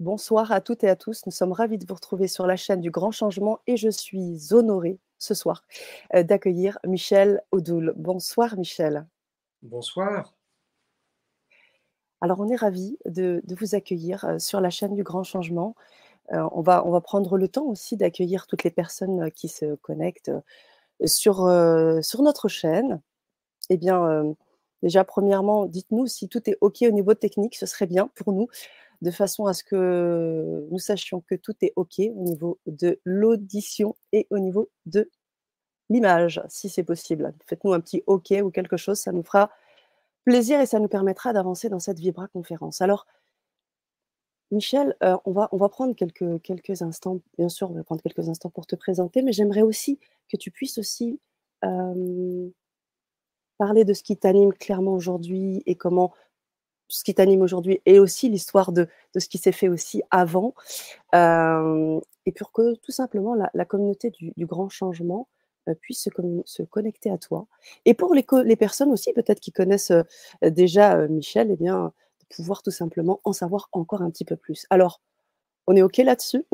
[0.00, 1.26] Bonsoir à toutes et à tous.
[1.26, 4.38] Nous sommes ravis de vous retrouver sur la chaîne du Grand Changement et je suis
[4.50, 5.62] honorée ce soir
[6.14, 7.92] euh, d'accueillir Michel Odoul.
[7.96, 9.06] Bonsoir Michel.
[9.60, 10.32] Bonsoir.
[12.22, 15.74] Alors on est ravis de, vous accueillir euh, sur la chaîne du Grand Changement.
[16.32, 19.74] Euh, on, va, on va prendre le temps aussi d'accueillir toutes les personnes qui se
[19.74, 20.32] connectent
[21.04, 21.46] sur,
[22.00, 23.02] sur notre chaîne.
[23.68, 24.34] Eh bien,
[24.82, 28.48] déjà, premièrement, dites-nous si tout est OK au niveau technique, ce serait bien pour nous
[29.02, 33.96] de façon à ce que nous sachions que tout est OK au niveau de l'audition
[34.12, 35.10] et au niveau de
[35.88, 37.34] l'image, si c'est possible.
[37.46, 39.50] Faites-nous un petit OK ou quelque chose, ça nous fera
[40.24, 42.80] plaisir et ça nous permettra d'avancer dans cette Vibra conférence.
[42.80, 43.06] Alors,
[44.50, 48.50] Michel, euh, on, va, prendre quelques, quelques instants, bien sûr, on va prendre quelques instants
[48.50, 51.20] pour te présenter, mais j'aimerais aussi que tu puisses aussi
[51.64, 52.48] euh,
[53.58, 56.12] parler de ce qui t'anime clairement aujourd'hui et comment
[56.90, 60.54] ce qui t'anime aujourd'hui et aussi l'histoire de, ce qui s'est fait aussi avant.
[61.14, 65.28] Euh, et pour que tout simplement la, communauté du, grand changement
[65.68, 66.08] euh, puisse
[66.44, 67.46] se, connecter à toi.
[67.84, 72.62] Et pour les, personnes aussi, peut-être qui connaissent euh, déjà Michel, eh bien, de pouvoir
[72.62, 74.66] tout simplement en savoir encore un petit peu plus.
[74.70, 75.00] Alors,
[75.66, 76.44] on est OK là-dessus?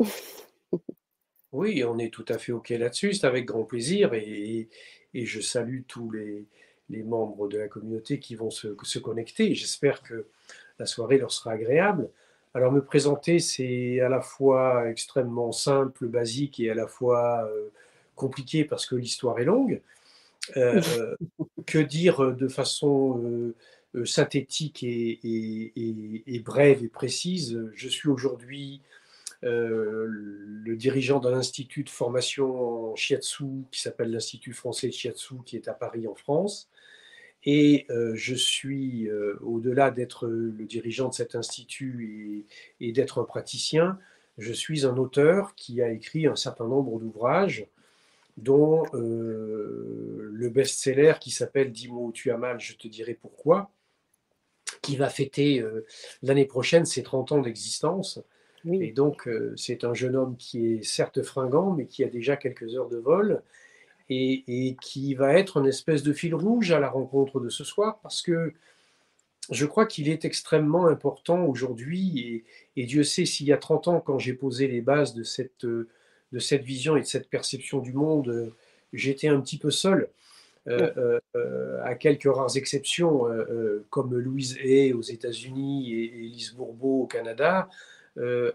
[1.53, 3.13] Oui, on est tout à fait OK là-dessus.
[3.13, 4.67] C'est avec grand plaisir et
[5.13, 6.45] je salue tous les,
[6.89, 9.55] les membres de la communauté qui vont se, se connecter.
[9.55, 10.25] J'espère que
[10.79, 12.09] la soirée leur sera agréable.
[12.53, 17.69] Alors me présenter, c'est à la fois extrêmement simple, basique et à la fois euh,
[18.15, 19.81] compliqué parce que l'histoire est longue.
[20.55, 21.15] Euh, euh,
[21.65, 23.53] que dire de façon
[24.05, 27.61] synthétique et, et, et, brève et précise?
[27.75, 28.81] Je suis aujourd'hui
[29.43, 35.57] le dirigeant d'un institut de formation en shiatsu qui s'appelle l'Institut français de shiatsu qui
[35.57, 36.69] est à Paris en France.
[37.49, 42.45] Et euh, je suis, euh, au-delà d'être le dirigeant de cet institut
[42.81, 43.97] et, d'être un praticien,
[44.37, 47.65] je suis un auteur qui a écrit un certain nombre d'ouvrages,
[48.35, 53.71] dont euh, le best-seller qui s'appelle Dis-moi où tu as mal, je te dirai pourquoi,
[54.81, 55.63] qui va fêter
[56.23, 58.19] l'année prochaine ses 30 ans d'existence.
[58.69, 62.75] Et donc, c'est un jeune homme qui est certes fringant, mais qui a déjà quelques
[62.75, 63.41] heures de vol
[64.09, 67.99] et, qui va être une espèce de fil rouge à la rencontre de ce soir
[68.01, 68.53] parce que
[69.51, 72.43] je crois qu'il est extrêmement important aujourd'hui
[72.75, 75.65] et, Dieu sait s'il y a 30 ans, quand j'ai posé les bases de cette,
[75.65, 78.53] de cette vision et de cette perception du monde,
[78.93, 80.09] j'étais un petit peu seul.
[80.69, 87.03] Euh, euh, à quelques rares exceptions, euh, comme Louise Hay aux États-Unis et Elise Bourbeau
[87.03, 87.69] au Canada,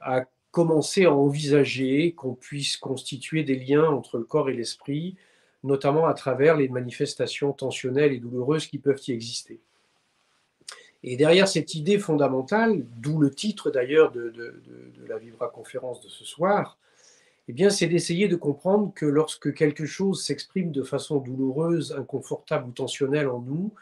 [0.01, 5.17] à commencer à envisager qu'on puisse constituer des liens entre le corps et l'esprit,
[5.65, 9.61] notamment à travers les manifestations tensionnelles et douloureuses qui peuvent y exister.
[11.05, 14.33] Et derrière cette idée fondamentale, d'où le titre d'ailleurs de,
[15.09, 16.79] la Vibra conférence de ce soir,
[17.49, 22.69] eh bien, c'est d'essayer de comprendre que lorsque quelque chose s'exprime de façon douloureuse, inconfortable
[22.69, 23.73] ou tensionnelle en nous,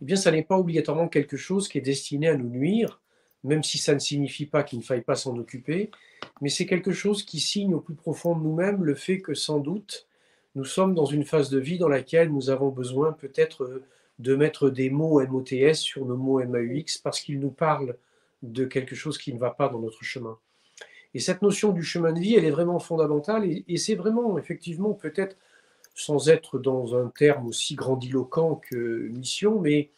[0.00, 3.02] eh bien, ça n'est pas obligatoirement quelque chose qui est destiné à nous nuire,
[3.44, 5.90] même si ça ne signifie pas qu'il ne faille pas s'en occuper,
[6.40, 9.58] mais c'est quelque chose qui signe au plus profond de nous-mêmes le fait que sans
[9.58, 10.06] doute,
[10.54, 13.84] nous sommes dans une phase de vie dans laquelle nous avons besoin peut-être euh,
[14.18, 17.96] de mettre des mots MOTS sur nos mots MAUX parce qu'ils nous parlent
[18.42, 20.38] de quelque chose qui ne va pas dans notre chemin.
[21.14, 24.92] Et cette notion du chemin de vie, elle est vraiment fondamentale et, c'est vraiment, effectivement,
[24.92, 25.36] peut-être
[25.94, 29.90] sans être dans un terme aussi grandiloquent que mission, mais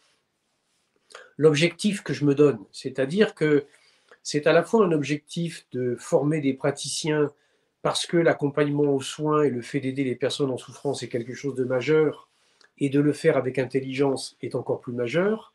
[1.37, 2.59] l'objectif que je me donne.
[2.71, 3.65] C'est-à-dire que
[4.21, 7.31] c'est à la fois un objectif de former des praticiens
[7.87, 11.33] parce que l'accompagnement aux soins et le fait d'aider les personnes en souffrance est quelque
[11.33, 12.29] chose de majeur,
[12.79, 15.53] et de le faire avec intelligence est encore plus majeur,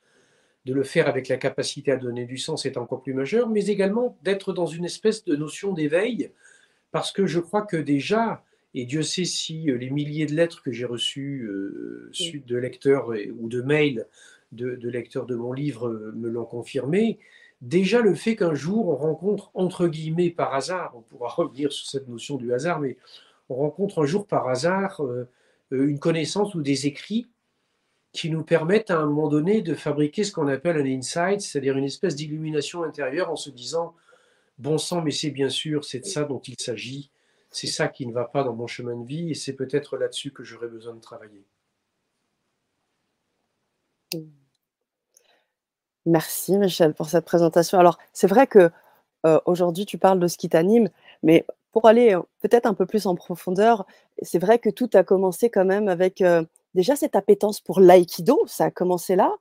[0.65, 3.67] de le faire avec la capacité à donner du sens est encore plus majeur, mais
[3.67, 6.31] également d'être dans une espèce de notion d'éveil,
[6.91, 10.63] parce que je crois que déjà, et Dieu sait si euh, les milliers de lettres
[10.63, 12.11] que j'ai reçues euh,
[12.47, 14.07] de lecteurs ou de mails
[14.53, 17.19] de, de lecteurs de mon livre euh, me l'ont confirmé,
[17.63, 21.87] Déjà, le fait qu'un jour on rencontre, entre guillemets, par hasard, on pourra revenir sur
[21.87, 22.99] cette notion du hasard, mais
[23.49, 25.29] on rencontre un jour par hasard euh,
[25.73, 27.29] euh, une connaissance ou des écrits
[28.13, 31.79] qui nous permettent à un moment donné de fabriquer ce qu'on appelle un insight, c'est-à-dire
[31.79, 33.95] une espèce d'illumination intérieure en se disant
[34.59, 37.11] bon sang, mais c'est bien sûr, c'est de ça dont il s'agit,
[37.51, 40.33] c'est ça qui ne va pas dans mon chemin de vie et c'est peut-être là-dessus
[40.33, 41.45] que j'aurais besoin de travailler.
[46.07, 47.79] Merci Michel pour cette présentation.
[47.79, 48.71] Alors, c'est vrai que
[49.27, 50.89] euh, aujourd'hui tu parles de ce qui t'anime,
[51.23, 53.87] mais pour aller euh, peut-être un peu plus en profondeur,
[54.21, 56.45] c'est vrai que tout a commencé quand même avec euh,
[56.75, 59.33] déjà cette appétence pour l'aïkido, ça a commencé là.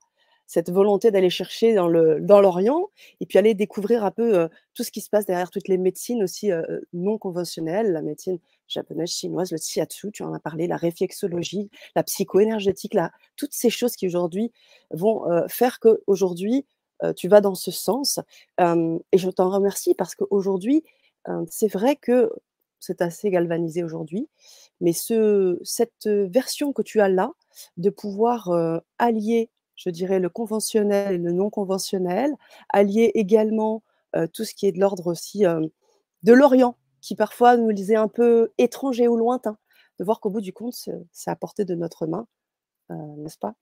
[0.46, 2.88] Cette volonté d'aller chercher dans le dans l'Orient
[3.20, 6.22] et puis aller découvrir un peu, tout ce qui se passe derrière toutes les médecines
[6.22, 6.50] aussi,
[6.92, 12.02] non conventionnelles, la médecine japonaise, chinoise, le shiatsu, tu en as parlé, la réflexologie, la
[12.02, 14.52] psycho-énergétique, la toutes ces choses qui aujourd'hui
[14.90, 16.66] vont, faire qu'aujourd'hui,
[17.02, 18.20] heu, tu vas dans ce sens,
[18.58, 20.84] et je t'en remercie parce qu'aujourd'hui,
[21.48, 22.30] c'est vrai que
[22.80, 24.28] c'est assez galvanisé aujourd'hui,
[24.80, 27.32] mais ce cette, version que tu as là,
[27.76, 28.50] de pouvoir,
[28.98, 29.50] allier
[29.84, 32.32] je dirais, le conventionnel et le non conventionnel,
[32.68, 33.82] allier également
[34.32, 35.44] tout ce qui est de l'ordre aussi
[36.22, 39.56] de l'Orient, qui parfois nous lisait un peu étranger ou lointain,
[39.98, 42.26] de voir qu'au bout du compte, c'est à portée de notre main,
[42.90, 43.54] n'est-ce pas?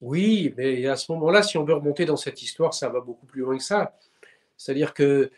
[0.00, 3.26] Oui, mais à ce moment-là, si on veut remonter dans cette histoire, ça va beaucoup
[3.26, 3.96] plus loin que ça.
[4.56, 5.30] C'est-à-dire que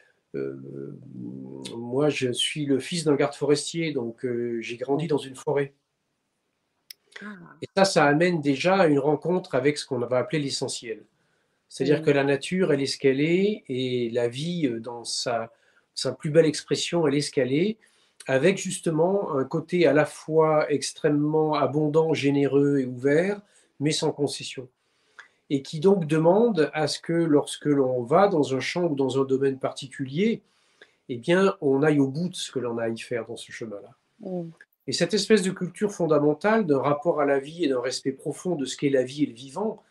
[1.75, 4.27] moi, je suis le fils d'un garde forestier, donc
[4.61, 5.75] j'ai grandi dans une forêt.
[7.23, 7.27] Ah.
[7.63, 11.05] Et ça, ça amène déjà à une rencontre avec ce qu'on va appeler l'essentiel.
[11.69, 15.53] C'est-à-dire que la nature, elle est ce qu'elle est, et la vie, euh, dans sa,
[15.95, 17.77] sa plus belle expression, elle est ce qu'elle est,
[18.27, 23.41] avec justement un côté à la fois extrêmement abondant, généreux et ouvert,
[23.81, 24.69] mais sans concession.
[25.49, 29.21] Et qui donc demande à ce que lorsque l'on va dans un champ ou dans
[29.21, 30.43] un domaine particulier,
[31.09, 33.37] eh bien, on aille au bout de ce que l'on a à y faire dans
[33.37, 33.95] ce chemin-là.
[34.21, 34.51] Mm.
[34.87, 38.55] Et cette espèce de culture fondamentale d'un rapport à la vie et d'un respect profond
[38.55, 39.83] de ce qu'est la vie et le vivant,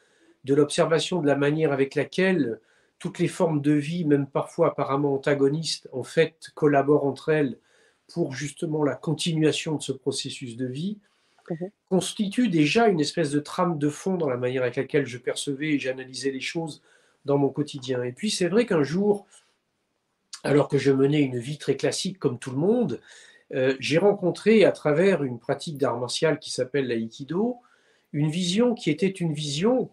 [0.45, 2.59] de l'observation de la manière avec laquelle
[3.00, 7.57] toutes les formes de vie, même parfois apparemment antagonistes, en fait collaborent entre elles
[8.07, 11.00] pour justement la continuation de ce processus de vie,
[11.50, 11.69] mhm.
[11.89, 15.74] constitue déjà une espèce de trame de fond dans la manière avec laquelle je percevais
[15.74, 16.81] et j'analysais les choses
[17.25, 18.03] dans mon quotidien.
[18.03, 19.25] Et puis c'est vrai qu'un jour,
[20.44, 23.01] alors que je menais une vie très classique comme tout le monde,
[23.53, 27.57] euh, j'ai rencontré à travers une pratique d'art martial qui s'appelle l'aïkido,
[28.12, 29.89] une vision qui était une vision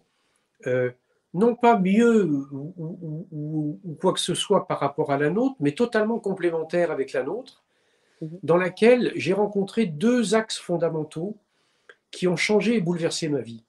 [0.65, 0.91] euh,
[1.33, 6.19] non pas mieux ou, quoi que ce soit par rapport à la nôtre, mais totalement
[6.19, 7.63] complémentaire avec la nôtre,
[8.21, 8.39] mhm.
[8.43, 11.37] dans laquelle j'ai rencontré deux axes fondamentaux
[12.11, 13.63] qui ont changé et bouleversé ma vie.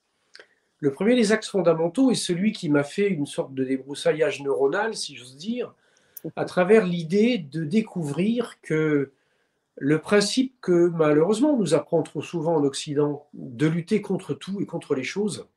[0.80, 4.94] Le premier des axes fondamentaux est celui qui m'a fait une sorte de débroussaillage neuronal,
[4.94, 5.74] si j'ose dire,
[6.36, 9.12] à travers l'idée de découvrir que
[9.76, 14.60] le principe que malheureusement on nous apprend trop souvent en Occident de lutter contre tout
[14.60, 15.48] et contre les choses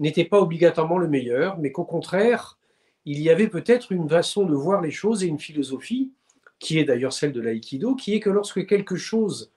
[0.00, 2.58] n'était pas obligatoirement le meilleur, mais qu'au contraire,
[3.04, 6.12] il y avait peut-être une façon de voir les choses et une philosophie,
[6.58, 9.52] qui est d'ailleurs celle de l'aïkido, qui est que lorsque quelque chose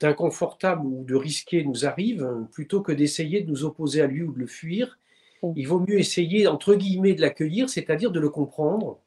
[0.00, 4.32] d'inconfortable ou de risqué nous arrive, plutôt que d'essayer de nous opposer à lui ou
[4.32, 4.98] de le fuir,
[5.56, 9.00] il vaut mieux essayer, entre guillemets, de l'accueillir, c'est-à-dire de le comprendre,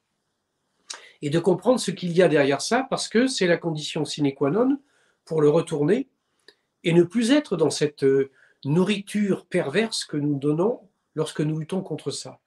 [1.21, 4.33] et de comprendre ce qu'il y a derrière ça, parce que c'est la condition sine
[4.33, 4.79] qua non
[5.25, 6.07] pour le retourner
[6.83, 8.31] et ne plus être dans cette euh,
[8.65, 10.79] nourriture perverse que nous donnons
[11.15, 12.39] lorsque nous luttons contre ça.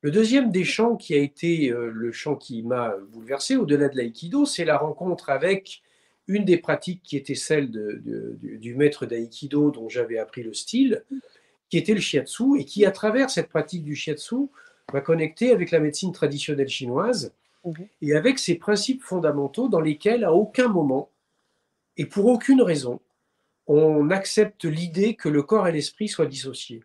[0.00, 3.96] Le deuxième des champs qui a été euh, le champ qui m'a bouleversé au-delà de
[3.96, 5.82] l'aïkido, c'est la rencontre avec
[6.26, 11.04] une des pratiques qui était celle du, maître d'aïkido dont j'avais appris le style,
[11.70, 14.36] qui était le shiatsu, et qui, à travers cette pratique du shiatsu,
[14.92, 17.34] m'a connecté avec la médecine traditionnelle chinoise,
[17.68, 17.86] Mhm.
[18.02, 21.10] et avec ces principes fondamentaux dans lesquels, à aucun moment,
[21.96, 23.00] et pour aucune raison,
[23.66, 26.82] on accepte l'idée que le corps et l'esprit soient dissociés.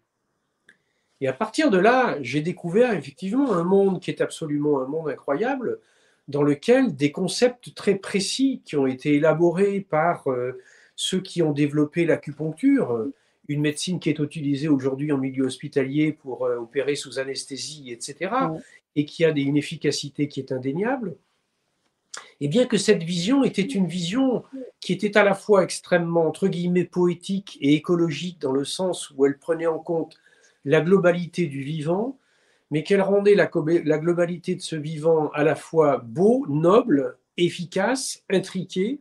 [1.21, 5.09] Et à partir de là, j'ai découvert effectivement un monde qui est absolument un monde
[5.09, 5.79] incroyable,
[6.27, 10.59] dans lequel des concepts très précis qui ont été élaborés par euh,
[10.95, 13.07] ceux qui ont développé l'acupuncture,
[13.47, 18.31] une médecine qui est utilisée aujourd'hui en milieu hospitalier pour euh, opérer sous anesthésie, etc.,
[18.95, 21.15] et qui a une efficacité qui est indéniable,
[22.39, 24.43] et bien que cette vision était une vision
[24.79, 29.25] qui était à la fois extrêmement, entre guillemets, poétique et écologique, dans le sens où
[29.25, 30.17] elle prenait en compte
[30.65, 32.17] la globalité du vivant,
[32.71, 33.49] mais qu'elle rendait la,
[33.85, 38.99] la globalité de ce vivant à la fois beau, noble, efficace, intriqué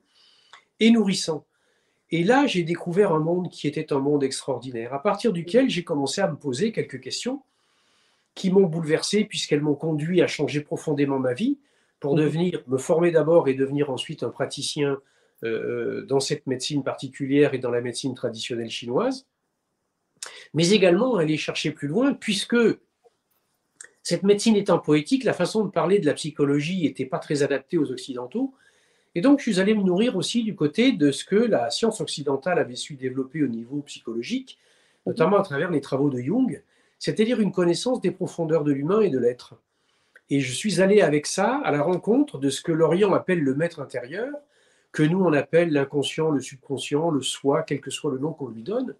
[0.81, 1.47] et nourrissant.
[2.11, 5.85] Et là, j'ai découvert un monde qui était un monde extraordinaire, à partir duquel j'ai
[5.85, 7.43] commencé à me poser quelques questions
[8.35, 11.59] qui m'ont bouleversé puisqu'elles m'ont conduit à changer profondément ma vie
[12.01, 12.21] pour mmh.
[12.21, 14.99] devenir, me former d'abord et devenir ensuite un praticien
[15.45, 15.49] euh,
[16.01, 19.27] euh, dans cette médecine particulière et dans la médecine traditionnelle chinoise,
[20.55, 22.57] mais également aller chercher plus loin puisque
[24.03, 27.79] cette médecine étant poétique, la façon de parler de la psychologie n'était pas très adaptée
[27.79, 28.55] aux Occidentaux.
[29.15, 32.01] Et donc, je suis allé me nourrir aussi du côté de ce que la science
[32.01, 34.59] occidentale avait su développer au niveau psychologique,
[35.07, 36.63] notamment à travers les travaux de Jung,
[37.03, 39.57] c'est-à-dire une connaissance des profondeurs de l'humain et de l'être.
[40.31, 43.57] Et je suis allé avec ça à la rencontre de ce que l'Orient appelle le
[43.57, 44.33] maître intérieur,
[44.93, 48.51] que nous on appelle l'inconscient, le subconscient, le soi, quel que soit le nom qu'on
[48.51, 48.95] lui donne,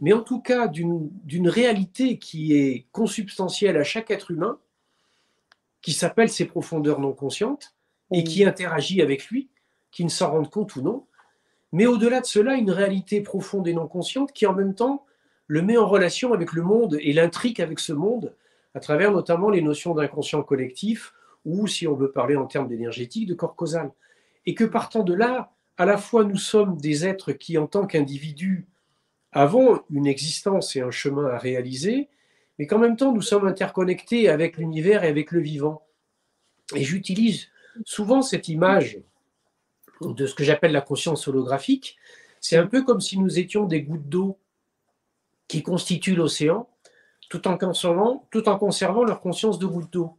[0.00, 4.58] mais en tout cas d'une réalité qui est consubstantielle à chaque être humain,
[5.82, 7.74] qui s'appelle ses profondeurs non conscientes
[8.10, 9.50] et qui interagit avec lui,
[9.90, 11.04] qui ne s'en rende compte ou non.
[11.72, 15.04] Mais au-delà de cela, une réalité profonde et non consciente qui en même temps
[15.46, 18.34] le met en relation avec le monde et l'intrique avec ce monde
[18.74, 23.28] à travers notamment les notions d'inconscient collectif ou, si on veut parler en termes d'énergétique,
[23.28, 23.92] de corps causal.
[24.46, 27.86] Et que partant de là, à la fois nous sommes des êtres qui, en tant
[27.86, 28.66] qu'individus,
[29.32, 32.08] avons une existence et un chemin à réaliser,
[32.58, 35.82] mais qu'en même temps nous sommes interconnectés avec l'univers et avec le vivant.
[36.74, 37.48] Et j'utilise
[37.84, 39.00] souvent cette image
[40.00, 41.96] de ce que j'appelle la conscience holographique.
[42.40, 44.38] C'est un peu comme si nous étions des gouttes d'eau
[45.48, 46.68] qui constituent l'océan,
[47.28, 50.16] tout en conservant, tout en conservant leur conscience de gouttes d'eau.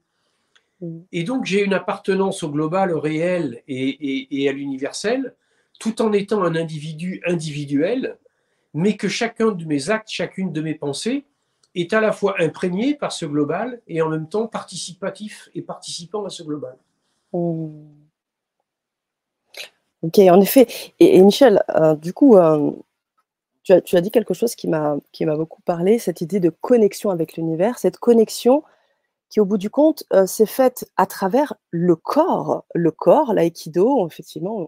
[1.11, 5.35] Et donc j'ai une appartenance au global, au réel et, à l'universel,
[5.79, 8.17] tout en étant un individu individuel,
[8.73, 11.25] mais que chacun de mes actes, chacune de mes pensées
[11.75, 16.25] est à la fois imprégné par ce global et en même temps participatif et participant
[16.25, 16.77] à ce global.
[17.33, 17.69] Mmh.
[20.01, 20.67] Ok, en effet.
[20.99, 22.71] Et, Michel, euh, du coup, euh,
[23.65, 24.99] tu, as, dit quelque chose qui m'a
[25.35, 28.63] beaucoup parlé, cette idée de connexion avec l'univers, cette connexion
[29.29, 32.63] qui, au bout du compte, euh, s'est faite à travers le corps.
[32.75, 34.67] Le corps, l'aïkido, effectivement,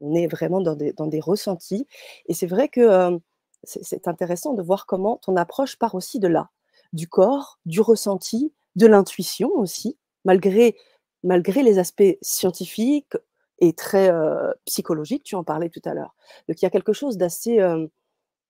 [0.00, 1.86] on, est vraiment dans des, ressentis.
[2.26, 3.18] Et c'est vrai que euh,
[3.62, 6.50] c'est intéressant de voir comment ton approche part aussi de là,
[6.92, 10.76] du corps, du ressenti, de l'intuition aussi, malgré,
[11.22, 13.16] malgré les aspects scientifiques
[13.60, 16.14] et très euh, psychologiques, tu en parlais tout à l'heure.
[16.48, 17.60] Donc il y a quelque chose d'assez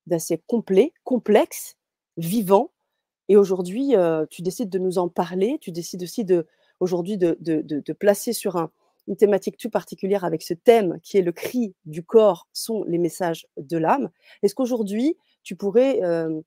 [0.08, 1.76] d'assez complet, complexe,
[2.16, 2.70] vivant,
[3.28, 6.46] et aujourd'hui, euh, tu décides de nous en parler, tu décides aussi de,
[6.80, 8.70] aujourd'hui de, placer sur un,
[9.06, 12.98] une thématique tout particulière avec ce thème qui est le cri du corps sont les
[12.98, 14.10] messages de l'âme.
[14.42, 16.40] Est-ce qu'aujourd'hui, tu pourrais euh,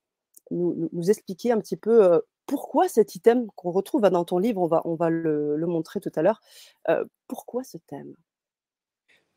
[0.50, 4.96] nous, expliquer un petit peu euh, pourquoi cet item qu'on retrouve dans ton livre, on
[4.96, 6.42] va, le montrer tout à l'heure,
[7.28, 8.14] pourquoi ce thème?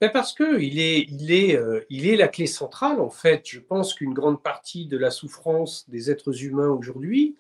[0.01, 1.59] Ben, parce qu'il est, il est,
[1.89, 3.43] il est la clé centrale, en fait.
[3.47, 7.37] Je pense qu'une grande partie de la souffrance des êtres humains aujourd'hui,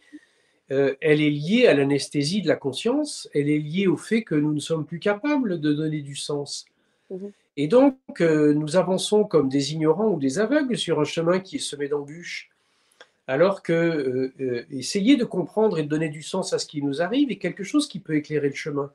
[0.68, 4.52] elle est liée à l'anesthésie de la conscience, elle est liée au fait que nous
[4.52, 6.64] ne sommes plus capables de donner du sens.
[7.11, 11.56] Mmh Et donc, nous avançons comme des ignorants ou des aveugles sur un chemin qui
[11.56, 12.50] est semé d'embûches,
[13.26, 14.32] alors que
[14.70, 17.64] essayer de comprendre et de donner du sens à ce qui nous arrive est quelque
[17.64, 18.90] chose qui peut éclairer le chemin.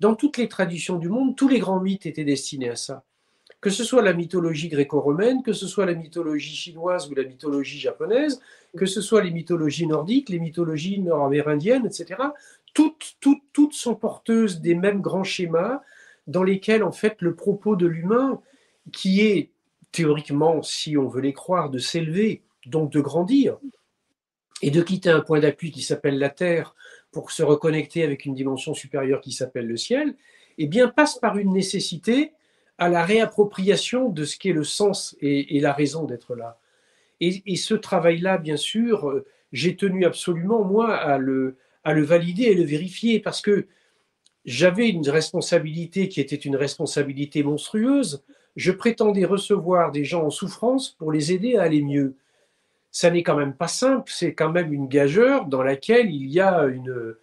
[0.00, 3.04] Dans toutes les traditions du monde, tous les grands mythes étaient destinés à ça.
[3.60, 7.80] Que ce soit la mythologie gréco-romaine, que ce soit la mythologie chinoise ou la mythologie
[7.80, 8.40] japonaise,
[8.76, 12.22] que ce soit les mythologies nordiques, les mythologies nord-amérindiennes, etc.,
[12.74, 15.80] toutes, toutes, toutes sont porteuses des mêmes grands schémas
[16.28, 18.40] dans lesquels, en fait, le propos de l'humain,
[18.92, 19.50] qui est
[19.90, 23.58] théoriquement, si on veut les croire, de s'élever, donc de grandir,
[24.62, 26.74] et de quitter un point d'appui qui s'appelle la Terre
[27.18, 30.14] pour se reconnecter avec une dimension supérieure qui s'appelle le ciel,
[30.56, 32.30] eh bien, passe par une nécessité
[32.78, 36.60] à la réappropriation de ce qui est le sens et, la raison d'être là.
[37.20, 42.62] Et, ce travail-là, bien sûr, euh, j'ai tenu absolument, moi, à le valider et le
[42.62, 43.66] vérifier parce que
[44.44, 48.22] j'avais une responsabilité qui était une responsabilité monstrueuse.
[48.54, 52.14] Je prétendais recevoir des gens en souffrance pour les aider à aller mieux
[52.90, 56.40] ça n'est quand même pas simple, c'est quand même une gageure dans laquelle il y
[56.40, 57.14] a, une,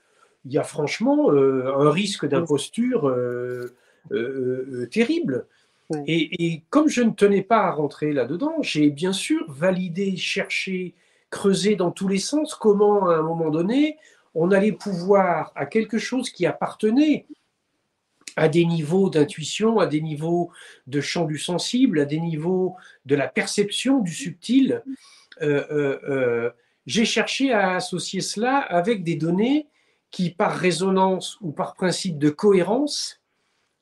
[0.45, 3.75] il y a franchement euh, un risque d'imposture euh,
[4.11, 5.47] euh, terrible.
[6.07, 10.95] Et, et, comme je ne tenais pas à rentrer là-dedans, j'ai bien sûr validé, cherché,
[11.29, 13.97] creusé dans tous les sens comment, à un moment donné,
[14.33, 17.25] on allait pouvoir à quelque chose qui appartenait
[18.35, 20.51] à des niveaux d'intuition, à des niveaux
[20.87, 24.83] de champ du sensible, à des niveaux de la perception du subtil,
[25.41, 29.67] j'ai cherché à associer cela avec des données
[30.11, 33.21] qui, par résonance ou par principe de cohérence,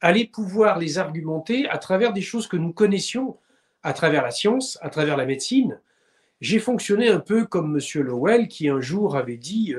[0.01, 3.37] allaient pouvoir les argumenter à travers des choses que nous connaissions,
[3.83, 5.79] à travers la science, à travers la médecine.
[6.41, 8.03] J'ai fonctionné un peu comme M.
[8.03, 9.75] Lowell, qui un jour avait dit,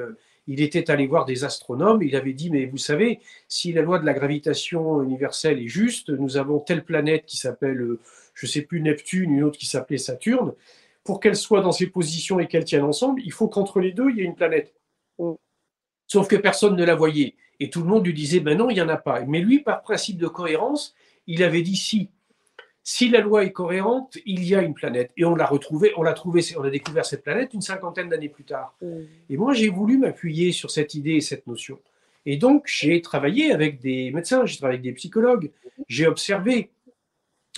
[0.47, 3.99] il était allé voir des astronomes, il avait dit, mais vous savez, si la loi
[3.99, 7.97] de la gravitation universelle est juste, nous avons telle planète qui s'appelle,
[8.35, 10.53] je ne sais plus, Neptune, une autre qui s'appelait Saturne,
[11.05, 14.11] pour qu'elles soient dans ces positions et qu'elles tiennent ensemble, il faut qu'entre les deux,
[14.11, 14.75] il y ait une planète.
[15.19, 15.33] Mm.
[16.07, 17.37] Sauf que personne ne la voyait.
[17.61, 19.21] Et tout le monde lui disait, ben non, il n'y en a pas.
[19.21, 20.95] Mais lui, par principe de cohérence,
[21.27, 22.11] il avait dit si.
[22.83, 25.11] Si la loi est cohérente, il y a une planète.
[25.17, 28.29] Et on l'a retrouvée, on l'a trouvé, on a découvert cette planète une cinquantaine d'années
[28.29, 28.77] plus tard.
[28.81, 29.01] Mm.
[29.31, 31.79] Et moi, j'ai voulu m'appuyer sur cette idée et cette notion.
[32.27, 35.51] Et donc, j'ai travaillé avec des médecins, j'ai travaillé avec des psychologues,
[35.89, 36.71] j'ai observé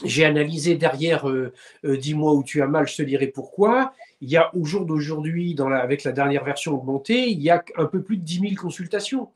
[0.04, 1.52] j'ai analysé derrière euh,
[1.84, 3.94] euh, Dis-moi où tu as mal, je te dirai pourquoi.
[4.20, 7.86] Il y a au jour d'aujourd'hui, avec la dernière version augmentée, il y a un
[7.86, 9.30] peu plus de 10 000 consultations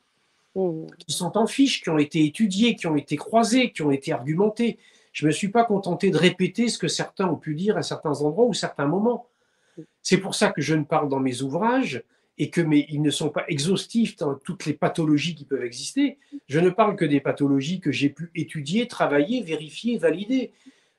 [0.54, 0.86] mmh.
[0.98, 4.12] qui sont en fiche, qui ont été étudiées, qui ont été croisées, qui ont été
[4.12, 4.78] argumentées.
[5.12, 7.82] Je ne me suis pas contenté de répéter ce que certains ont pu dire à
[7.82, 9.26] certains endroits ou certains moments.
[10.02, 12.02] C'est pour ça que je ne parle dans mes ouvrages
[12.40, 16.16] et que mais ils ne sont pas exhaustifs dans toutes les pathologies qui peuvent exister.
[16.48, 20.50] Je ne parle que des pathologies que j'ai pu étudier, travailler, vérifier, valider,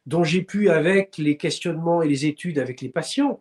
[0.05, 3.39] dont j'ai pu, avec les questionnements et les études avec les patients,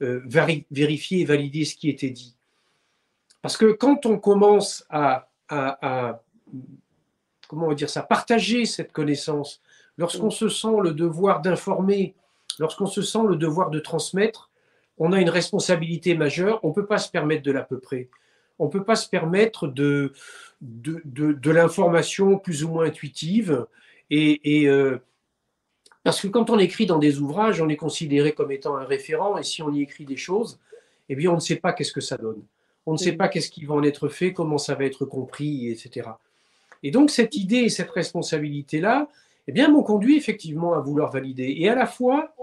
[0.00, 0.22] euh,
[0.70, 2.34] vérifier et valider ce qui était dit.
[3.42, 6.22] Parce que quand on commence à, à
[7.48, 9.60] comment on dire ça, partager cette connaissance,
[9.98, 12.14] lorsqu'on se sent le devoir d'informer,
[12.58, 14.48] lorsqu'on se sent le devoir de transmettre,
[15.04, 18.08] on a une responsabilité majeure, on ne peut pas se permettre de l'à peu près.
[18.60, 20.12] On ne peut pas se permettre de,
[20.60, 23.66] de, l'information plus ou moins intuitive.
[24.10, 24.98] Et, euh,
[26.04, 29.36] parce que quand on écrit dans des ouvrages, on est considéré comme étant un référent,
[29.36, 30.60] et si on y écrit des choses,
[31.08, 32.42] eh bien, on ne sait pas qu'est-ce que ça donne.
[32.86, 35.68] On ne sait pas qu'est-ce qui va en être fait, comment ça va être compris,
[35.68, 36.10] etc.
[36.84, 39.08] Et donc, cette idée et cette responsabilité-là,
[39.48, 41.56] eh bien, m'ont conduit effectivement à vouloir valider.
[41.58, 42.36] Et à la fois,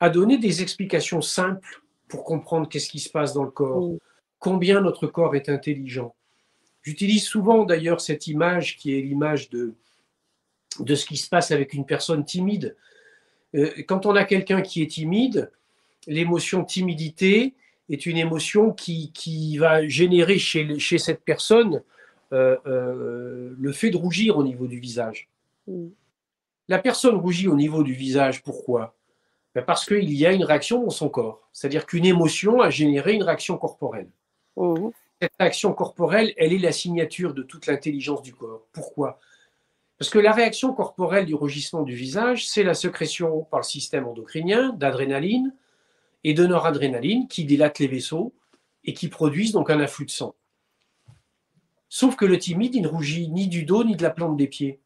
[0.00, 3.90] à donner des explications simples pour comprendre qu'est-ce qui se passe dans le corps,
[4.38, 6.14] combien notre corps est intelligent.
[6.82, 9.74] J'utilise souvent d'ailleurs cette image qui est l'image de,
[10.78, 12.76] de ce qui se passe avec une personne timide.
[13.54, 15.52] Euh, quand on a quelqu'un qui est timide,
[16.06, 17.54] l'émotion timidité
[17.90, 21.82] est une émotion qui, qui va générer chez, chez cette personne
[22.32, 25.28] euh, euh, le fait de rougir au niveau du visage.
[26.68, 28.94] La personne rougit au niveau du visage, pourquoi?
[29.54, 31.48] Parce qu'il y a une réaction dans son corps.
[31.52, 34.10] C'est-à-dire qu'une émotion a généré une réaction corporelle.
[34.56, 34.90] Mmh.
[35.20, 38.66] Cette réaction corporelle, elle est la signature de toute l'intelligence du corps.
[38.72, 39.18] Pourquoi?
[39.98, 44.06] Parce que la réaction corporelle du rugissement du visage, c'est la sécrétion par le système
[44.06, 45.54] endocrinien d'adrénaline
[46.24, 48.32] et de noradrénaline qui dilatent les vaisseaux
[48.84, 50.34] et qui produisent donc un afflux de sang.
[51.90, 54.46] Sauf que le timide, il ne rougit ni du dos ni de la plante des
[54.46, 54.80] pieds.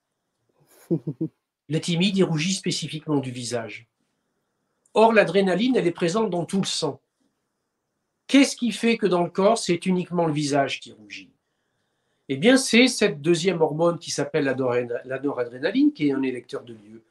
[1.71, 3.88] Le timide, il rougit spécifiquement du visage.
[4.95, 7.00] Or, l'adrénaline, elle est présente dans tout le sang.
[8.26, 11.30] Qu'est-ce qui fait que dans le corps, c'est uniquement le visage qui rougit?
[12.28, 16.73] Eh bien, c'est cette deuxième hormone qui s'appelle la noradrénaline, qui est un électeur de
[16.73, 17.02] lieu.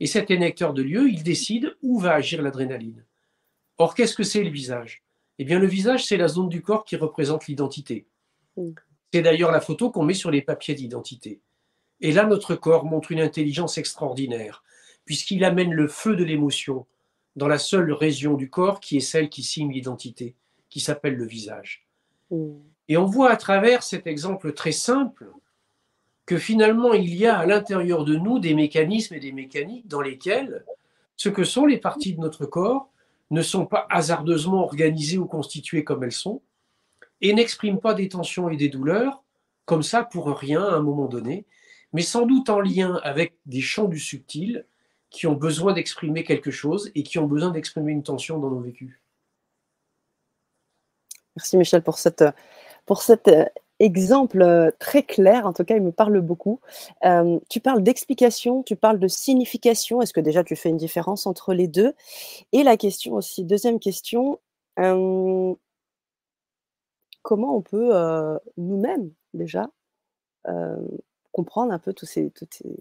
[0.00, 3.04] Et cet électeur de lieu, il décide où va agir l'adrénaline.
[3.76, 5.04] Or, qu'est-ce que c'est le visage?
[5.38, 8.06] Eh bien, le visage, c'est la zone du corps qui représente l'identité.
[9.12, 11.40] C'est d'ailleurs la photo qu'on met sur les papiers d'identité.
[12.00, 14.64] Et là, notre corps montre une intelligence extraordinaire,
[15.04, 16.86] puisqu'il amène le feu de l'émotion,
[17.38, 20.34] dans la seule région du corps qui est celle qui signe l'identité,
[20.68, 21.86] qui s'appelle le visage.
[22.30, 22.56] Mm.
[22.88, 25.30] Et on voit à travers cet exemple très simple
[26.26, 30.00] que finalement il y a à l'intérieur de nous des mécanismes et des mécaniques dans
[30.00, 30.64] lesquels
[31.16, 32.90] ce que sont les parties de notre corps
[33.30, 36.42] ne sont pas hasardeusement organisées ou constituées comme elles sont
[37.20, 39.22] et n'expriment pas des tensions et des douleurs
[39.64, 41.44] comme ça pour rien à un moment donné,
[41.92, 44.64] mais sans doute en lien avec des champs du subtil
[45.10, 48.60] qui ont besoin d'exprimer quelque chose et qui ont besoin d'exprimer une tension dans nos
[48.60, 49.00] vécus.
[51.36, 52.24] Merci Michel pour, cette,
[52.84, 53.44] pour cet euh,
[53.78, 55.46] exemple euh, très clair.
[55.46, 56.60] En tout cas, il me parle beaucoup.
[57.04, 60.02] Euh, tu parles d'explication, tu parles de signification.
[60.02, 61.94] Est-ce que déjà tu fais une différence entre les deux?
[62.52, 64.40] Et la question aussi, deuxième question,
[67.22, 67.92] comment on peut
[68.56, 69.70] nous-mêmes déjà
[71.32, 72.74] comprendre un peu tous ces, toutes ces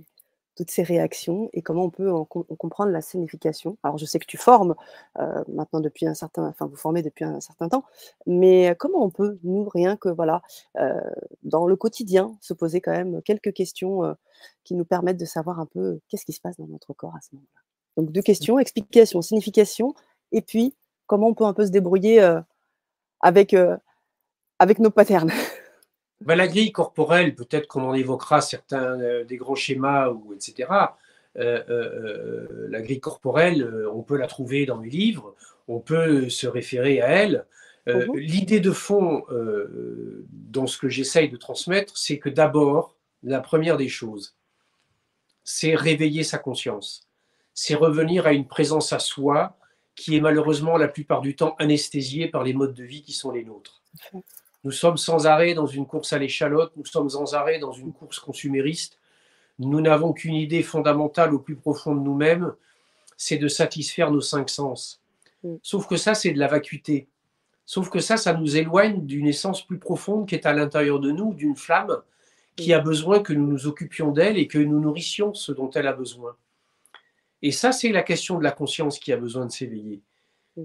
[0.58, 3.78] toutes ces réactions et comment on peut en, comprendre la signification.
[3.84, 4.76] Alors, je sais que tu formes
[5.20, 7.86] euh, maintenant depuis un certain, enfin, vous formez depuis un certain temps,
[8.26, 10.42] mais comment on peut, nous, rien que, voilà,
[10.80, 11.00] euh,
[11.44, 14.14] dans le quotidien, se poser quand même quelques questions euh,
[14.64, 17.22] qui nous permettent de savoir un peu qu'est-ce qui se passe dans notre corps à
[17.22, 17.62] ce moment-là.
[17.96, 19.94] Donc, deux questions, explication, signification,
[20.32, 22.20] et puis comment on peut un peu se débrouiller
[23.22, 23.56] avec,
[24.60, 25.32] avec nos patterns.
[26.22, 30.70] Ben, la grille corporelle, peut-être qu'on en évoquera certains euh, des grands schémas, ou etc.
[31.38, 35.36] Euh, euh, la grille corporelle, on peut la trouver dans mes livres,
[35.68, 37.46] on peut se référer à elle.
[37.86, 38.18] Mhm.
[38.18, 39.24] L'idée de fond
[40.30, 44.36] dans ce que j'essaye de transmettre, c'est que d'abord, la première des choses,
[45.44, 47.08] c'est réveiller sa conscience.
[47.54, 49.58] C'est revenir à une présence à soi
[49.96, 53.32] qui est malheureusement la plupart du temps anesthésiée par les modes de vie qui sont
[53.32, 53.82] les nôtres.
[54.68, 57.94] Nous sommes sans arrêt dans une course à l'échalote, nous sommes sans arrêt dans une
[57.94, 59.00] course consumériste.
[59.60, 62.54] Nous n'avons qu'une idée fondamentale au plus profond de nous-mêmes,
[63.16, 65.02] c'est de satisfaire nos cinq sens.
[65.42, 65.56] Mm.
[65.64, 67.08] Sauf que ça, c'est de la vacuité.
[67.66, 71.12] Sauf que ça, ça nous éloigne d'une essence plus profonde qui est à l'intérieur de
[71.12, 72.02] nous, d'une flamme
[72.58, 75.88] qui a besoin que nous nous occupions d'elle et que nous nourrissions ce dont elle
[75.88, 76.36] a besoin.
[77.42, 80.02] Et ça, c'est la question de la conscience qui a besoin de s'éveiller.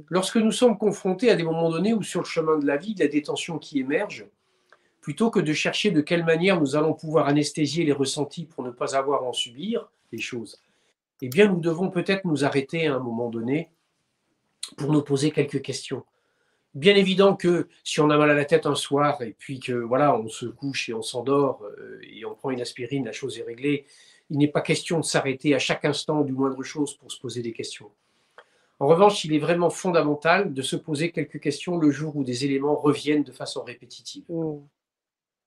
[0.09, 2.95] Lorsque nous sommes confrontés à des moments donnés ou sur le chemin de la vie,
[2.95, 4.27] de la détention qui émerge,
[5.01, 8.71] plutôt que de chercher de quelle manière nous allons pouvoir anesthésier les ressentis pour ne
[8.71, 10.61] pas avoir à en subir les choses,
[11.21, 13.71] eh bien, nous devons peut-être nous arrêter à un moment donné
[14.77, 16.05] pour nous poser quelques questions.
[16.75, 19.73] Bien évident que si on a mal à la tête un soir et puis que
[19.73, 23.39] voilà, on se couche et on s'endort euh, et on prend une aspirine, la chose
[23.39, 23.85] est réglée.
[24.31, 27.43] Il n'est pas question de s'arrêter à chaque instant du moindre chose pour se poser
[27.43, 27.91] des questions.
[28.83, 32.45] En revanche, il est vraiment fondamental de se poser quelques questions le jour où des
[32.45, 34.25] éléments reviennent de façon répétitive.
[34.29, 34.57] Mmh.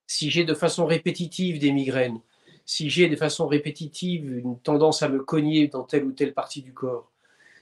[0.08, 2.21] Si j'ai de façon répétitive des migraines,
[2.65, 6.62] si j'ai de façon répétitive une tendance à me cogner dans telle ou telle partie
[6.62, 7.12] du corps,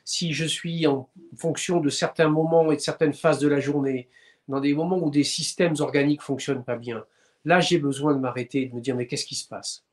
[0.05, 1.09] si je suis en
[1.39, 4.09] fonction de certains moments et de certaines phases de la journée,
[4.47, 7.03] dans des moments où des systèmes organiques fonctionnent pas bien,
[7.45, 9.83] là j'ai besoin de m'arrêter et de me dire mais qu'est-ce qui se passe?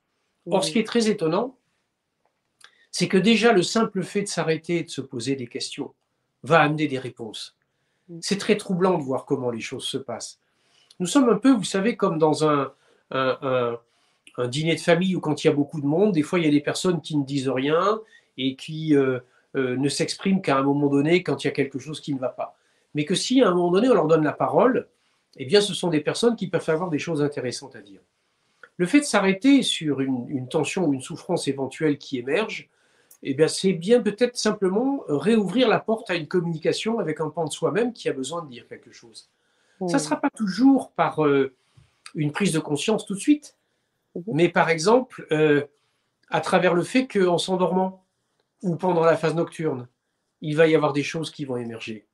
[0.45, 1.57] Or, ce qui est très étonnant,
[2.91, 5.95] c'est que déjà le simple fait de s'arrêter et de se poser des questions
[6.43, 7.57] va amener des réponses.
[8.09, 8.19] Mm.
[8.21, 10.41] C'est très troublant de voir comment les choses se passent.
[10.99, 12.73] Nous sommes un peu, vous savez, comme dans un,
[13.11, 13.79] un,
[14.49, 16.49] dîner de famille où quand il y a beaucoup de monde, des fois il y
[16.49, 18.01] a des personnes qui ne disent rien
[18.39, 19.21] et qui euh,
[19.57, 22.19] euh, ne s'expriment qu'à un moment donné quand il y a quelque chose qui ne
[22.19, 22.57] va pas.
[22.95, 24.89] Mais que si à un moment donné on leur donne la parole,
[25.37, 28.01] eh bien ce sont des personnes qui peuvent avoir des choses intéressantes à dire.
[28.77, 32.71] Le fait de s'arrêter sur une, tension ou une souffrance éventuelle qui émerge,
[33.23, 37.45] eh bien c'est bien peut-être simplement réouvrir la porte à une communication avec un pan
[37.45, 39.31] de soi-même qui a besoin de dire quelque chose.
[39.89, 41.55] Ça ne sera pas toujours par euh,
[42.15, 43.57] une prise de conscience tout de suite,
[44.15, 44.23] mhm.
[44.27, 45.65] mais par exemple, euh,
[46.29, 48.05] à travers le fait qu'en s'endormant
[48.63, 49.89] ou pendant la phase nocturne,
[50.43, 52.07] il va y avoir des choses qui vont émerger.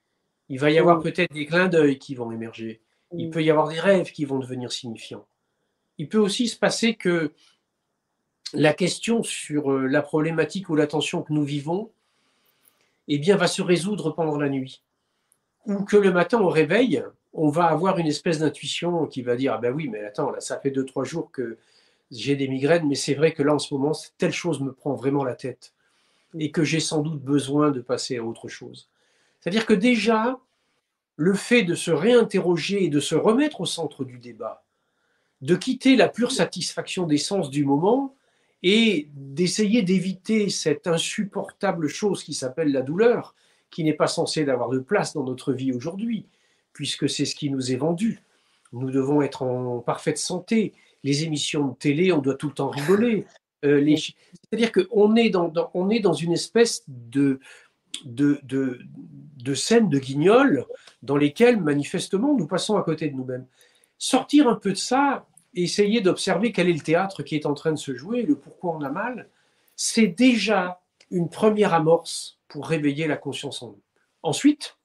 [0.48, 2.80] Il va y avoir peut-être des clins d'œil qui vont émerger.
[3.12, 5.26] Il peut y avoir des rêves qui vont devenir signifiants.
[5.98, 7.32] Il peut aussi se passer que
[8.52, 11.90] la question sur euh, la problématique ou la tension que nous vivons
[13.08, 14.82] eh bien, va se résoudre pendant la nuit.
[15.66, 19.54] Ou que le matin, au réveil, on va avoir une espèce d'intuition qui va dire
[19.54, 21.58] Ah ben oui, mais attends, là, ça fait deux, trois jours que
[22.10, 24.94] j'ai des migraines, mais c'est vrai que là, en ce moment, telle chose me prend
[24.94, 25.72] vraiment la tête
[26.38, 28.88] et que j'ai sans doute besoin de passer à autre chose.
[29.40, 30.38] C'est-à-dire que déjà,
[31.16, 34.64] le fait de se réinterroger et de se remettre au centre du débat,
[35.40, 38.14] de quitter la pure satisfaction des sens du moment
[38.62, 43.34] et d'essayer d'éviter cette insupportable chose qui s'appelle la douleur,
[43.70, 46.26] qui n'est pas censée d'avoir de place dans notre vie aujourd'hui,
[46.72, 48.20] puisque c'est ce qui nous est vendu.
[48.72, 50.72] Nous devons être en parfaite santé.
[51.04, 53.26] Les émissions de télé, on doit tout le temps rigoler.
[53.64, 57.40] Euh, c'est-à-dire qu'on est dans, on dans une espèce de,
[58.04, 58.80] de, de,
[59.36, 60.66] de scène de guignol
[61.02, 63.46] dans lesquelles, manifestement, nous passons à côté de nous-mêmes.
[63.98, 65.26] Sortir un peu de ça,
[65.64, 68.74] essayer d'observer quel est le théâtre qui est en train de se jouer, le pourquoi
[68.74, 69.28] on a mal,
[69.74, 73.80] c'est déjà une première amorce pour réveiller la conscience en nous.
[74.22, 74.76] Ensuite,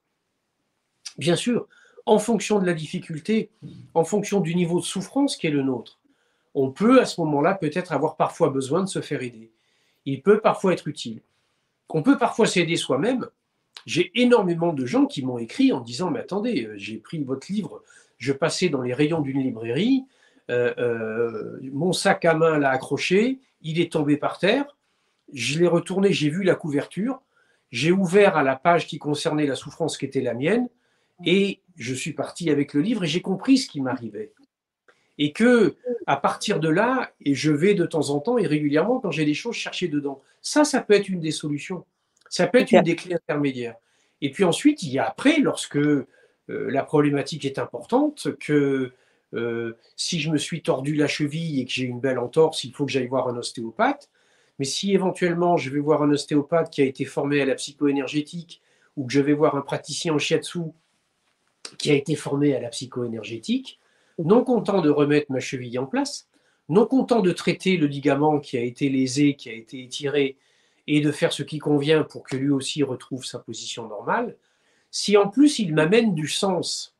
[1.18, 1.68] bien sûr,
[2.06, 3.50] en fonction de la difficulté,
[3.94, 6.00] en fonction du niveau de souffrance qui est le nôtre,
[6.54, 9.52] on peut à ce moment-là peut-être avoir parfois besoin de se faire aider.
[10.06, 11.22] Il peut parfois être utile.
[11.90, 13.28] On peut parfois s'aider soi-même.
[13.86, 17.52] J'ai énormément de gens qui m'ont écrit en disant Mais attendez, euh, j'ai pris votre
[17.52, 17.84] livre,
[18.18, 20.06] je passais dans les rayons d'une librairie,
[20.50, 24.78] euh, euh, mon sac à main l'a accroché, il est tombé par terre,
[25.34, 27.22] je l'ai retourné, j'ai vu la couverture,
[27.72, 30.68] j'ai ouvert à la page qui concernait la souffrance qui était la mienne,
[31.26, 34.34] et je suis parti avec le livre et j'ai compris ce qui m'arrivait.
[35.18, 35.76] Et que
[36.08, 39.26] à partir de là, et je vais de temps en temps et régulièrement quand j'ai
[39.26, 40.22] des choses chercher dedans.
[40.42, 41.86] Ça, ça peut être une des solutions.
[42.30, 43.76] Ça peut être une des clés intermédiaires.
[44.22, 46.06] Et puis ensuite, il y a après, lorsque euh,
[46.48, 48.94] la problématique est importante, que
[49.34, 52.74] euh, si je me suis tordu la cheville et que j'ai une belle entorse, il
[52.74, 54.10] faut que j'aille voir un ostéopathe.
[54.60, 58.62] Mais si éventuellement je vais voir un ostéopathe qui a été formé à la psychoénergétique
[58.96, 60.60] ou que je vais voir un praticien en shiatsu
[61.78, 63.80] qui a été formé à la psychoénergétique,
[64.20, 66.28] non content de remettre ma cheville en place,
[66.70, 70.38] non content de traiter le ligament qui a été lésé, qui a été étiré,
[70.88, 74.38] et de faire ce qui convient pour que lui aussi retrouve sa position normale,
[74.90, 76.96] si en plus il m'amène du sens,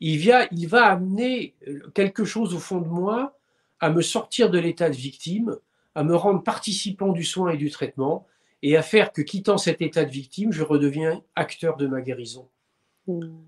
[0.00, 1.54] il, va amener
[1.94, 3.38] quelque chose au fond de moi
[3.80, 5.56] à me sortir de l'état de victime,
[5.94, 8.26] à me rendre participant du soin et du traitement,
[8.62, 12.48] et à faire que quittant cet état de victime, je redeviens acteur de ma guérison.
[13.06, 13.42] Hmm.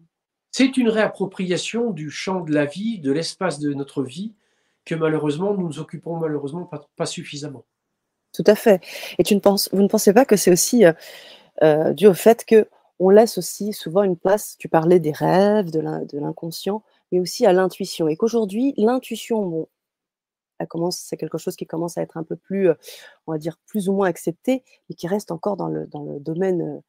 [0.50, 4.34] C'est une réappropriation du champ de la vie, de l'espace de notre vie,
[4.84, 7.64] que malheureusement nous nous occupons malheureusement pas, suffisamment.
[8.32, 8.82] Tout à fait.
[9.18, 10.92] Et tu ne penses, vous ne pensez pas que c'est aussi euh,
[11.62, 12.66] euh, dû au fait que
[12.98, 16.82] on laisse aussi souvent une place, tu parlais des rêves, de l'inconscient,
[17.12, 18.08] mais aussi à l'intuition.
[18.08, 22.70] Et qu'aujourd'hui, l'intuition, bon, c'est quelque chose qui commence à être un peu plus,
[23.26, 26.18] on va dire, plus ou moins accepté, mais qui reste encore dans le, dans le
[26.18, 26.82] domaine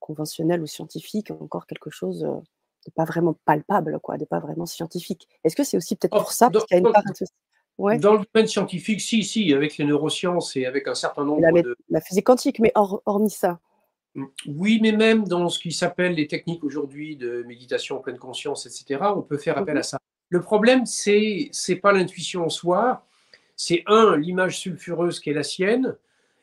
[0.00, 5.28] conventionnel ou scientifique, encore quelque chose de pas vraiment palpable, quoi, de pas vraiment scientifique.
[5.44, 7.02] Est-ce que c'est aussi peut-être Oh, pour ça, dans, y a une dans- part
[7.76, 11.62] ouais, dans le domaine scientifique, si, si, avec les neurosciences et avec un certain nombre
[11.62, 11.76] de...
[11.90, 13.60] la physique quantique, mais hors- hormis ça.
[14.46, 18.66] Oui, mais même dans ce qui s'appelle les techniques aujourd'hui de méditation en pleine conscience,
[18.66, 19.80] etc., on peut faire appel Mhm.
[19.80, 19.98] à ça.
[20.30, 23.06] Le problème, c'est c'est pas l'intuition en soi,
[23.56, 25.96] c'est un, l'image sulfureuse qui est la sienne,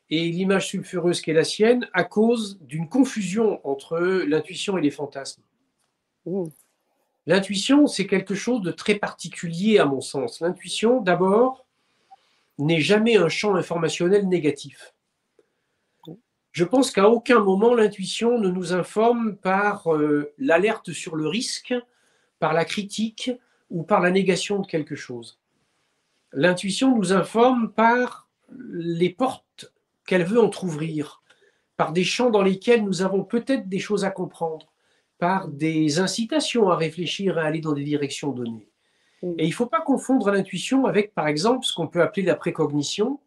[0.09, 4.91] et l'image sulfureuse qui est la sienne à cause d'une confusion entre l'intuition et les
[4.91, 5.41] fantasmes.
[6.25, 6.45] Mmh.
[7.27, 10.41] L'intuition, c'est quelque chose de très particulier à mon sens.
[10.41, 11.65] L'intuition, d'abord,
[12.59, 14.94] n'est jamais un champ informationnel négatif.
[16.55, 21.73] Je pense qu'à aucun moment l'intuition ne nous informe par euh, l'alerte sur le risque,
[22.39, 23.29] par la critique
[23.69, 25.37] ou par la négation de quelque chose.
[26.31, 28.29] L'intuition nous informe par
[28.71, 29.73] les portes
[30.07, 31.23] qu'elle veut entr'ouvrir,
[31.75, 34.71] par des champs dans lesquels nous avons peut-être des choses à comprendre,
[35.17, 38.69] par des incitations à réfléchir et à aller dans des directions données.
[39.21, 39.33] Mm.
[39.39, 42.35] Et il ne faut pas confondre l'intuition avec, par exemple, ce qu'on peut appeler la
[42.35, 43.19] précognition.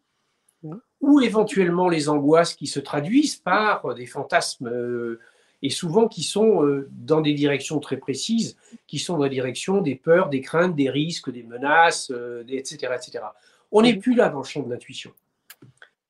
[1.01, 5.21] Ou éventuellement les angoisses qui se traduisent par des fantasmes, euh,
[5.63, 8.57] et souvent qui sont euh, dans des directions très précises,
[8.87, 12.93] qui sont dans la direction des peurs, des craintes, des risques, des menaces, euh, etc.,
[12.95, 13.25] etc.
[13.73, 14.01] On n'est Mhm.
[14.01, 15.13] plus là dans le champ de l'intuition.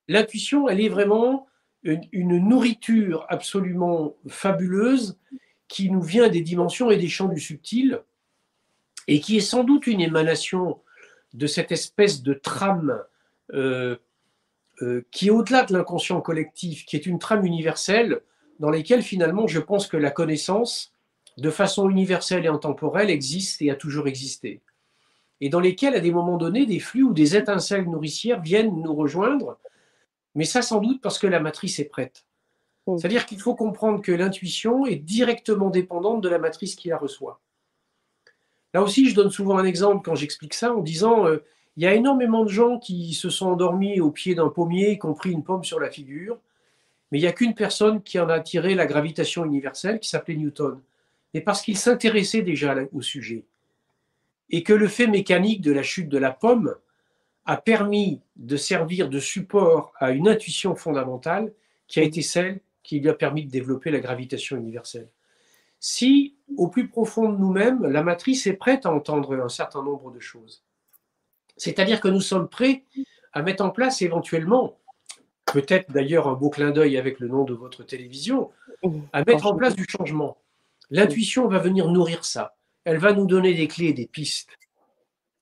[0.07, 1.47] L'intuition, elle est vraiment
[1.83, 5.17] une, une nourriture absolument fabuleuse
[5.69, 8.01] qui nous vient des dimensions et des champs du subtil,
[9.07, 10.79] et qui est sans doute une émanation
[11.35, 13.03] de cette espèce de trame
[13.55, 13.97] euh,
[14.83, 18.21] euh, qui est au-delà de l'inconscient collectif, qui est une trame universelle
[18.61, 20.93] dans laquelle finalement je pense que la connaissance,
[21.37, 24.61] de façon universelle et intemporelle, existe et a toujours existé.
[25.41, 28.95] Et dans lesquelles, à des moments donnés, des flux ou des étincelles nourricières viennent nous
[28.95, 29.59] rejoindre,
[30.35, 32.25] mais ça sans doute parce que la matrice est prête.
[32.87, 32.99] Mm.
[32.99, 37.41] C'est-à-dire qu'il faut comprendre que l'intuition est directement dépendante de la matrice qui la reçoit.
[38.75, 41.39] Là aussi, je donne souvent un exemple quand j'explique ça en disant euh,
[41.79, 45.07] il y a énormément de gens qui se sont endormis au pied d'un pommier, qui
[45.07, 46.37] ont pris une pomme sur la figure,
[47.13, 50.35] mais il n'y a qu'une personne qui en a tiré la gravitation universelle, qui s'appelait
[50.35, 50.81] Newton.
[51.33, 53.45] Mais parce qu'il s'intéressait déjà au sujet.
[54.51, 56.75] Et que le fait mécanique de la chute de la pomme
[57.47, 61.53] a permis de servir de support à une intuition fondamentale
[61.87, 65.09] qui a été celle qui lui a permis de développer la gravitation universelle.
[65.79, 70.11] Si, au plus profond de nous-mêmes, la matrice est prête à entendre un certain nombre
[70.11, 70.65] de choses,
[71.59, 72.85] c'est-à-dire que nous sommes prêts
[73.33, 74.79] à mettre en place éventuellement,
[75.53, 78.51] peut-être d'ailleurs un beau clin d'œil avec le nom de votre télévision,
[79.13, 80.39] à mettre en place du changement.
[80.91, 82.57] L'intuition va venir nourrir ça.
[82.85, 84.51] Elle va nous donner des clés des pistes.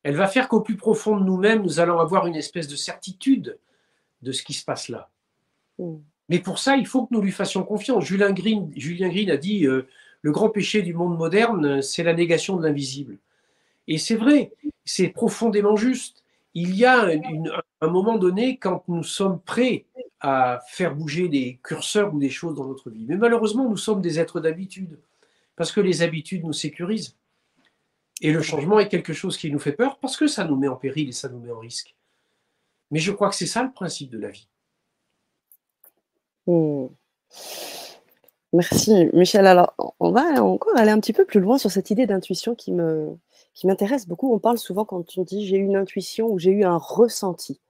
[0.02, 3.59] Elle va faire qu'au plus profond de nous-mêmes, nous allons avoir une espèce de certitude
[4.22, 5.11] de ce qui se passe là.
[6.29, 8.05] Mais pour ça, il faut que nous lui fassions confiance.
[8.05, 9.87] Julien Green, Julien Green a dit euh,
[10.22, 13.18] le grand péché du monde moderne, c'est la négation de l'invisible.
[13.88, 14.53] Et c'est vrai,
[14.85, 16.25] c'est profondément juste.
[16.55, 17.11] Il y a
[17.81, 19.85] un moment donné quand nous sommes prêts
[20.20, 23.05] à faire bouger des curseurs ou des choses dans notre vie.
[23.07, 24.99] Mais malheureusement, nous sommes des êtres d'habitude,
[25.55, 27.16] parce que les habitudes nous sécurisent.
[28.22, 30.68] Et le changement est quelque chose qui nous fait peur parce que ça nous met
[30.68, 31.94] en péril et ça nous met en risque.
[32.90, 34.49] Mais je crois que c'est ça le principe de la vie.
[36.46, 36.87] Mmh.
[38.55, 39.46] Merci, Michel.
[39.46, 42.72] Alors, on va encore aller un petit peu plus loin sur cette idée d'intuition qui
[42.72, 43.18] me,
[43.57, 44.33] qui m'intéresse beaucoup.
[44.33, 47.61] On parle souvent quand on dit j'ai eu une intuition ou j'ai eu un ressenti.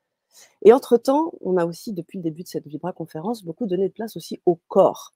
[0.62, 3.92] Et entre-temps, on a aussi, depuis le début de cette Vibra conférence, beaucoup donné de
[3.92, 5.14] place aussi au corps.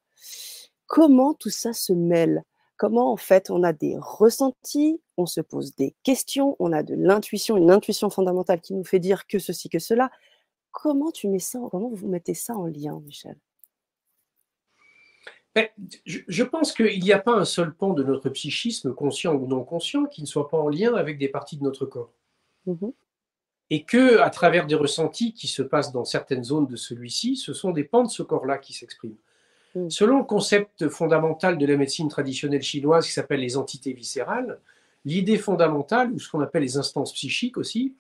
[0.87, 2.44] Comment tout ça se mêle?
[2.76, 6.94] Comment en fait on a des ressentis, on se pose des questions, on a de
[6.94, 10.11] l'intuition, une intuition fondamentale qui nous fait dire que ceci, que cela.
[10.70, 13.37] Comment tu mets ça, comment vous mettez ça en lien, Michel?
[16.06, 19.46] Je, je pense qu'il n'y a pas un seul pan de notre psychisme, conscient ou
[19.46, 22.12] non conscient, qui ne soit pas en lien avec des parties de notre corps.
[22.66, 22.88] Mmh
[23.70, 27.52] Et que, à travers des ressentis qui se passent dans certaines zones de celui-ci, ce
[27.52, 29.16] sont des pans de ce corps-là qui s'expriment.
[29.74, 29.90] Mm.
[29.90, 34.60] Selon le concept fondamental de la médecine traditionnelle chinoise qui s'appelle les entités viscérales,
[35.04, 37.94] l'idée fondamentale, ou ce qu'on appelle les instances psychiques aussi,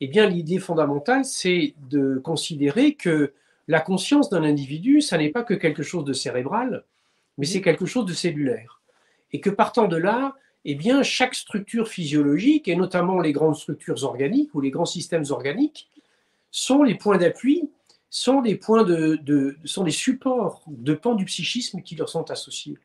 [0.00, 3.32] eh bien l'idée fondamentale, c'est de considérer que
[3.68, 6.84] la conscience d'un individu, ça n'est pas que quelque chose de cérébral,
[7.38, 8.80] mais c'est quelque chose de cellulaire.
[9.32, 14.04] Et que partant de là, eh bien, chaque structure physiologique, et notamment les grandes structures
[14.04, 15.90] organiques ou les grands systèmes organiques,
[16.50, 17.70] sont les points d'appui,
[18.10, 18.58] sont des
[19.90, 22.78] supports de pans du psychisme qui leur sont associés.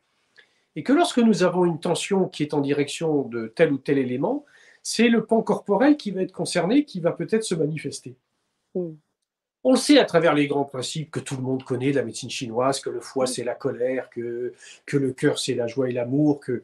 [0.76, 3.98] Et que lorsque nous avons une tension qui est en direction de tel ou tel
[3.98, 4.46] élément,
[4.84, 8.16] c'est le pan corporel qui va être concerné, qui va peut-être se manifester.
[9.64, 12.04] On le sait à travers les grands principes que tout le monde connaît de la
[12.04, 14.54] médecine chinoise, que le foie c'est la colère, que,
[14.86, 16.64] que le cœur c'est la joie et l'amour, que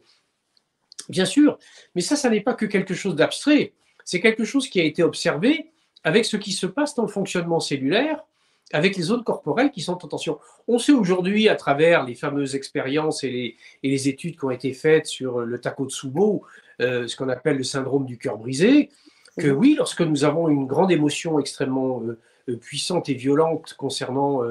[1.10, 1.58] bien sûr,
[1.95, 3.73] mais ça, ça n'est pas que quelque chose d'abstrait,
[4.06, 5.71] c'est quelque chose qui a été observé
[6.03, 8.23] avec ce qui se passe dans le fonctionnement cellulaire,
[8.71, 10.39] avec les zones corporelles qui sont en tension.
[10.67, 14.51] On sait aujourd'hui, à travers les fameuses expériences et les, et les, études qui ont
[14.51, 16.43] été faites sur le Takotsubo,
[16.82, 18.89] euh, ce qu'on appelle le syndrome du cœur brisé,
[19.38, 22.19] que oui, lorsque nous avons une grande émotion extrêmement euh,
[22.62, 24.41] puissante et violente concernant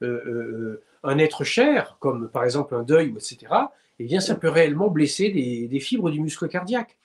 [0.00, 3.48] un être cher, comme par exemple un deuil, etc.,
[3.98, 6.96] eh bien, ça peut réellement blesser des, des fibres du muscle cardiaque.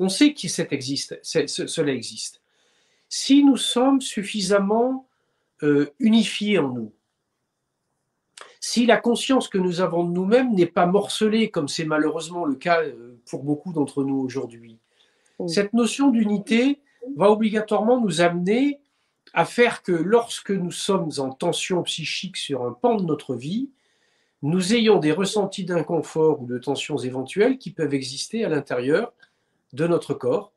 [0.00, 2.40] On sait que existe, cela existe.
[3.08, 5.06] Si nous sommes suffisamment
[5.62, 6.92] euh, unifiés en nous,
[8.58, 12.56] si la conscience que nous avons de nous-mêmes n'est pas morcelée, comme c'est malheureusement le
[12.56, 14.78] cas euh, pour beaucoup d'entre nous aujourd'hui,
[15.46, 16.80] cette notion d'unité
[17.16, 18.79] va obligatoirement nous amener
[19.34, 23.70] à faire que lorsque nous sommes en tension psychique sur un pan de notre vie,
[24.42, 29.12] nous ayons des ressentis d'inconfort ou de tensions éventuelles qui peuvent exister à l'intérieur
[29.72, 30.52] de notre corps.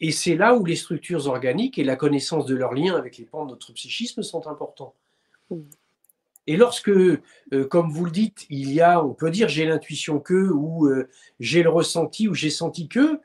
[0.00, 3.24] Et c'est là où les structures organiques et la connaissance de leurs liens avec les
[3.24, 4.94] pans de notre psychisme sont importants.
[6.46, 7.20] Et lorsque, euh,
[7.70, 11.08] comme vous le dites, il y a, on peut dire j'ai l'intuition que, ou euh,
[11.38, 13.20] j'ai le ressenti, ou j'ai senti que,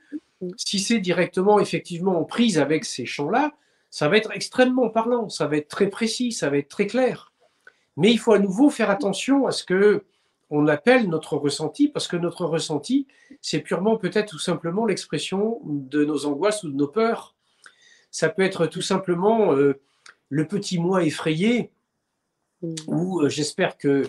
[0.55, 3.53] si c'est directement effectivement en prise avec ces champs-là,
[3.97, 7.33] ça va être extrêmement parlant, ça va être très précis, ça va être très clair.
[7.95, 10.03] Mais il faut à nouveau faire attention à ce que
[10.51, 13.07] on appelle notre ressenti, parce que notre ressenti,
[13.41, 17.33] c'est purement peut-être tout simplement l'expression de nos angoisses ou de nos peurs.
[18.12, 19.81] Ça peut être tout simplement euh,
[20.29, 21.71] le petit moi effrayé,
[22.62, 22.75] mm.
[22.86, 24.07] ou euh, j'espère que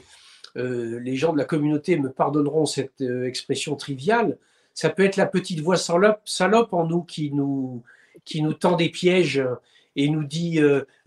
[0.59, 4.37] euh, les gens de la communauté me pardonneront cette expression triviale,
[4.75, 7.83] ça peut être la petite voix salope, salope en nous qui, nous
[8.27, 9.43] qui nous tend des pièges
[9.99, 10.61] et nous dit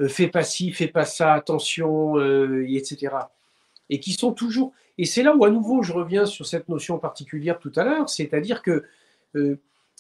[0.08, 2.20] fais pas ci, fais pas ça, attention,
[2.66, 3.16] etc.
[3.90, 7.00] Et qui sont toujours, et c'est là où, à nouveau, je reviens sur cette notion
[7.00, 8.84] particulière tout à l'heure, c'est-à-dire que
[9.36, 9.60] euh,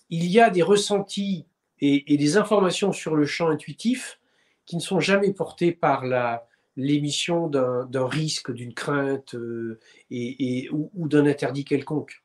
[0.09, 1.45] il y a des ressentis
[1.79, 4.19] et, des informations sur le champ intuitif
[4.67, 6.45] qui ne sont jamais portés par la,
[6.77, 9.79] l'émission d'un, risque, d'une crainte euh,
[10.11, 12.21] et, ou, d'un interdit quelconque.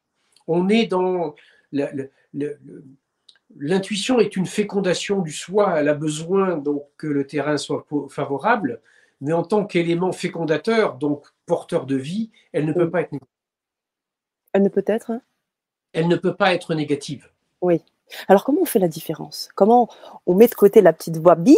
[0.46, 1.34] On est dans
[3.58, 5.78] l'intuition est une fécondation du soi.
[5.78, 8.80] Elle a besoin donc que le terrain soit favorable,
[9.20, 13.28] mais en tant qu'élément fécondateur, donc porteur de vie, elle ne peut pas être négative.
[14.52, 15.22] Elle ne peut être hein?
[15.92, 17.30] Elle ne peut pas être négative.
[17.62, 17.82] Oui.
[18.28, 19.48] Alors comment on fait la différence?
[19.54, 19.88] Comment
[20.26, 21.56] on met de côté la petite voix bip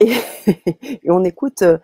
[0.00, 0.14] et,
[1.08, 1.78] on écoute euh,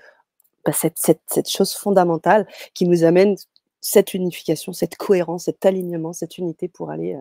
[0.64, 3.36] bah, cette, cette, chose fondamentale qui nous amène
[3.80, 7.14] cette unification, cette cohérence, cet alignement, cette unité pour aller,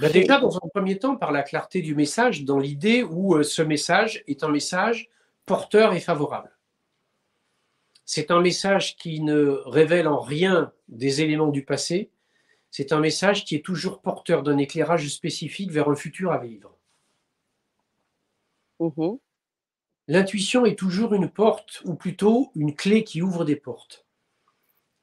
[0.00, 3.42] bah, déjà, dans un premier temps, par la clarté du message, dans l'idée où euh,
[3.42, 5.08] ce message est un message
[5.46, 6.56] porteur et favorable.
[8.04, 12.10] C'est un message qui ne révèle en rien des éléments du passé.
[12.70, 16.76] C'est un message qui est toujours porteur d'un éclairage spécifique vers un futur à vivre.
[18.80, 19.18] Mhm.
[20.08, 24.04] L'intuition est toujours une porte, ou plutôt une clé qui ouvre des portes.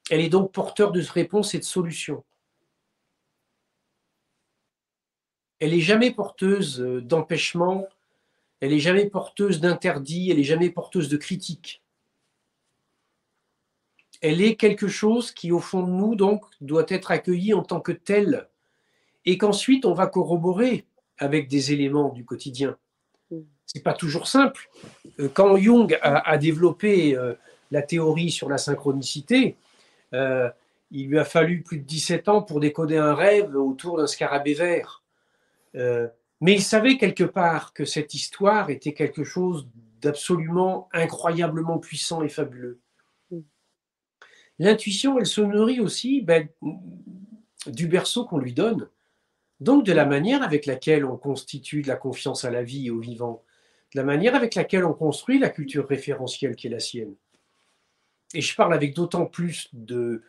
[0.09, 2.25] Elle est donc porteur de réponses et de solutions.
[5.59, 7.87] Elle n'est jamais porteuse d'empêchement,
[8.61, 11.81] elle n'est jamais porteuse d'interdits, elle n'est jamais porteuse de critiques
[14.21, 17.79] elle est quelque chose qui, au fond de nous, donc, doit être accueilli en tant
[17.79, 18.47] que tel,
[19.25, 20.85] et qu'ensuite on va corroborer
[21.17, 22.77] avec des éléments du quotidien.
[23.31, 23.39] Mm.
[23.65, 24.69] C'est pas toujours simple.
[25.19, 27.35] Euh, quand Jung a, développé euh,
[27.71, 29.55] la théorie sur la synchronicité,
[30.13, 30.49] euh,
[30.91, 34.55] il lui a fallu plus de 17 ans pour décoder un rêve autour d'un scarabée
[34.55, 34.98] vert.
[35.73, 39.67] Mais il savait quelque part que cette histoire était quelque chose
[40.01, 42.79] d'absolument incroyablement puissant et fabuleux.
[44.57, 46.47] L'intuition, elle se nourrit aussi ben,
[47.67, 48.89] du berceau qu'on lui donne,
[49.59, 52.91] donc de la manière avec laquelle on constitue de la confiance à la vie et
[52.91, 53.43] au vivant,
[53.93, 57.15] de la manière avec laquelle on construit la culture référentielle qui est la sienne.
[58.33, 60.23] Et je parle avec d'autant plus de,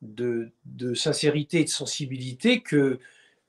[0.00, 2.98] de, sincérité et de sensibilité que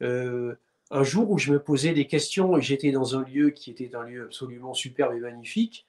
[0.02, 0.56] euh,
[0.94, 3.96] un jour où je me posais des questions et j'étais dans un lieu qui était
[3.96, 5.88] un lieu absolument superbe et magnifique,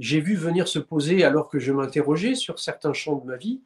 [0.00, 3.60] j'ai vu venir se poser, alors que je m'interrogeais sur certains champs de ma vie,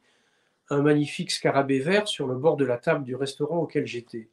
[0.69, 4.29] un magnifique scarabée vert sur le bord de la table du restaurant auquel j'étais.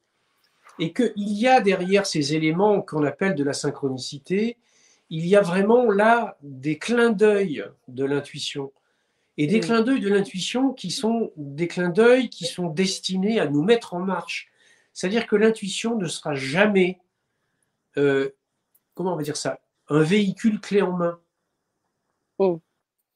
[0.79, 4.59] Et qu'il y a derrière ces éléments qu'on appelle de la synchronicité,
[5.09, 8.71] il y a vraiment là des clins d'œil de l'intuition.
[9.39, 13.49] Et des clins d'œil de l'intuition qui sont des clins d'œil qui sont destinés à
[13.49, 14.51] nous mettre en marche.
[14.95, 17.01] C'est-à-dire que l'intuition ne sera jamais
[18.95, 21.21] comment on va dire ça, un véhicule clé en main.
[22.39, 22.61] Oh.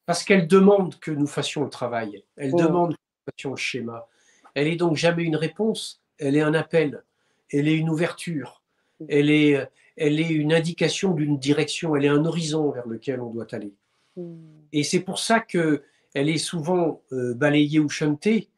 [0.07, 2.59] Parce qu'elle demande que nous fassions le travail, elle Oh.
[2.59, 4.07] demande que nous fassions le schéma.
[4.55, 7.03] Elle est donc jamais une réponse, elle est un appel,
[7.51, 8.63] elle est une ouverture,
[9.09, 13.31] elle est, elle est une indication d'une direction, elle est un horizon vers lequel on
[13.31, 13.75] doit aller.
[14.17, 14.37] Mmh.
[14.73, 15.83] Et c'est pour ça que
[16.15, 18.49] elle est souvent euh, balayée ou chantée,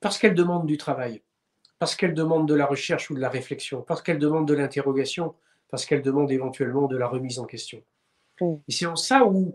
[0.00, 1.22] parce qu'elle demande du travail,
[1.78, 5.34] parce qu'elle demande de la recherche ou de la réflexion, parce qu'elle demande de l'interrogation,
[5.70, 7.82] parce qu'elle demande éventuellement de la remise en question.
[8.40, 9.52] Et c'est en ça où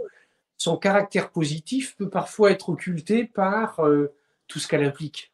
[0.58, 4.14] son caractère positif peut parfois être occulté par euh,
[4.48, 5.32] tout ce qu'elle implique.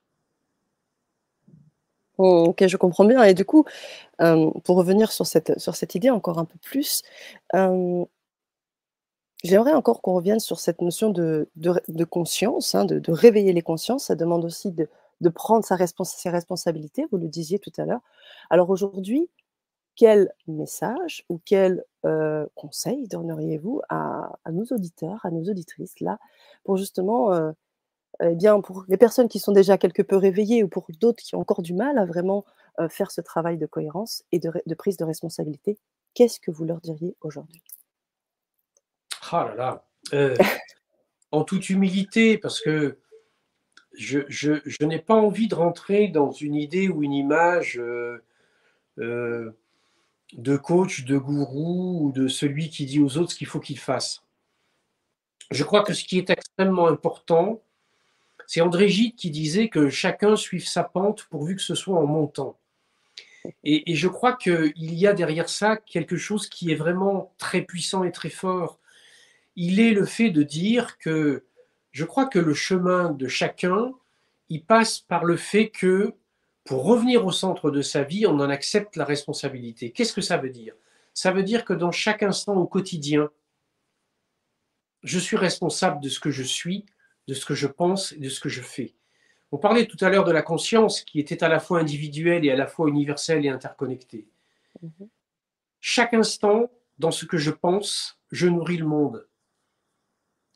[2.17, 3.23] Oh, ok, je comprends bien.
[3.23, 3.65] Et du coup,
[4.21, 7.01] euh, pour revenir sur cette, sur cette idée encore un peu plus,
[7.55, 8.03] euh,
[9.43, 13.53] j'aimerais encore qu'on revienne sur cette notion de, de, de conscience, hein, de, de, réveiller
[13.53, 14.05] les consciences.
[14.05, 14.89] Ça demande aussi de,
[15.21, 18.01] de prendre sa ses responsabilités, vous le disiez tout à l'heure.
[18.49, 19.29] Alors aujourd'hui,
[19.95, 26.19] quel message ou quel euh, conseil donneriez-vous à, nos auditeurs, à nos auditrices, là,
[26.63, 27.51] pour justement, euh,
[28.23, 31.35] eh bien, pour les personnes qui sont déjà quelque peu réveillées ou pour d'autres qui
[31.35, 32.45] ont encore du mal à vraiment
[32.79, 35.77] euh, faire ce travail de cohérence et de, de prise de responsabilité,
[36.13, 37.61] qu'est-ce que vous leur diriez aujourd'hui?
[39.31, 40.33] Ah là là
[41.31, 42.97] En toute humilité, parce que
[43.93, 47.81] je, n'ai pas envie de rentrer dans une idée ou une image
[50.33, 53.79] de coach, de gourou ou de celui qui dit aux autres ce qu'il faut qu'ils
[53.79, 54.23] fassent.
[55.51, 57.61] Je crois que ce qui est extrêmement important,
[58.45, 62.05] c'est André Gide qui disait que chacun suive sa pente pourvu que ce soit en
[62.05, 62.57] montant.
[63.63, 67.61] Et, et je crois qu'il y a derrière ça quelque chose qui est vraiment très
[67.61, 68.79] puissant et très fort.
[69.55, 71.45] Il est le fait de dire que
[71.91, 73.93] je crois que le chemin de chacun,
[74.49, 76.13] il passe par le fait que
[76.63, 79.91] pour revenir au centre de sa vie, on en accepte la responsabilité.
[79.91, 80.75] Qu'est-ce que ça veut dire?
[81.13, 83.31] Ça veut dire que dans chaque instant au quotidien,
[85.03, 86.85] je suis responsable de ce que je suis,
[87.27, 88.95] de ce que je pense et de ce que je fais.
[89.51, 92.51] On parlait tout à l'heure de la conscience qui était à la fois individuelle et
[92.51, 94.27] à la fois universelle et interconnectée.
[94.83, 95.09] -hmm.
[95.79, 99.27] Chaque instant, dans ce que je pense, je nourris le monde.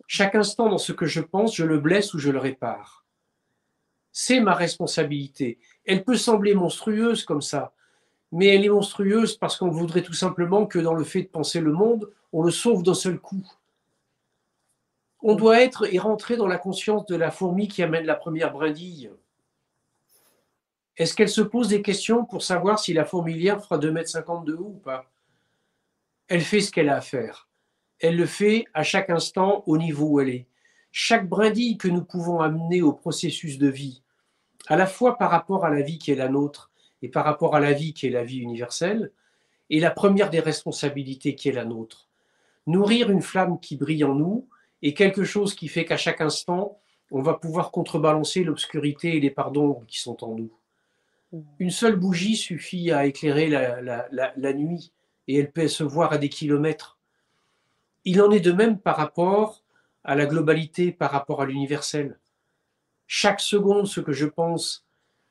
[0.08, 3.06] Chaque instant, dans ce que je pense, je le blesse ou je le répare.
[4.12, 5.60] C'est ma responsabilité.
[5.86, 7.74] Elle peut sembler monstrueuse comme ça,
[8.32, 11.62] mais elle est monstrueuse parce qu'on voudrait tout simplement que dans le fait de penser
[11.62, 13.48] le monde, on le sauve d'un seul coup.
[15.22, 18.52] On doit être et rentrer dans la conscience de la fourmi qui amène la première
[18.52, 19.12] brindille.
[20.98, 24.54] Est-ce qu'elle se pose des questions pour savoir si la fourmilière fera 2,50 m de
[24.54, 25.10] haut ou pas?
[26.28, 27.48] Elle fait ce qu'elle a à faire.
[28.04, 30.48] Elle le fait à chaque instant au niveau où elle est.
[30.92, 34.04] Chaque brindille que nous pouvons amener au processus de vie,
[34.68, 36.70] à la fois par rapport à la vie qui est la nôtre
[37.02, 39.14] et par rapport à la vie qui est la vie universelle,
[39.70, 42.10] est la première des responsabilités qui est la nôtre.
[42.68, 44.50] Nourrir une flamme qui brille en nous
[44.82, 46.78] est quelque chose qui fait qu'à chaque instant,
[47.10, 50.52] on va pouvoir contrebalancer l'obscurité et les d'ombre qui sont en nous.
[51.58, 54.92] Une seule bougie suffit à éclairer la, la, la, la, nuit
[55.30, 57.00] et elle peut se voir à des kilomètres.
[58.06, 59.64] Il en est de même par rapport
[60.04, 62.20] à la globalité, par rapport à l'universel.
[63.08, 64.86] Chaque seconde, ce que je pense,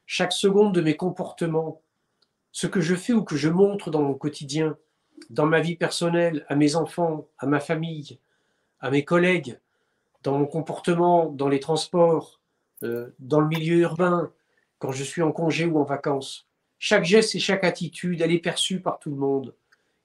[0.06, 1.82] chaque seconde de mes comportements,
[2.50, 4.76] ce que je fais ou que je montre dans mon quotidien,
[5.30, 8.18] dans ma vie personnelle, à mes enfants, à ma famille,
[8.80, 9.58] à mes collègues,
[10.22, 12.40] dans mon comportement, dans les transports,
[12.82, 14.32] euh, dans le milieu urbain,
[14.78, 16.48] quand je suis en congé ou en vacances.
[16.78, 19.54] Chaque geste et chaque attitude, elle est perçue par tout le monde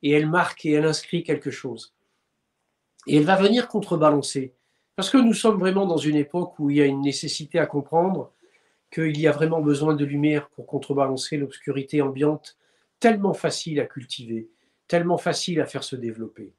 [0.04, 1.94] et elle marque et elle inscrit quelque chose.
[3.08, 4.54] Et elle va venir contrebalancer.
[4.96, 7.66] Parce que nous sommes vraiment dans une époque où il y a une nécessité à
[7.66, 8.32] comprendre
[8.92, 12.58] qu'il y a vraiment besoin de lumière pour contrebalancer l'obscurité ambiante
[13.00, 14.50] tellement facile à cultiver,
[14.88, 16.54] tellement facile à faire se développer.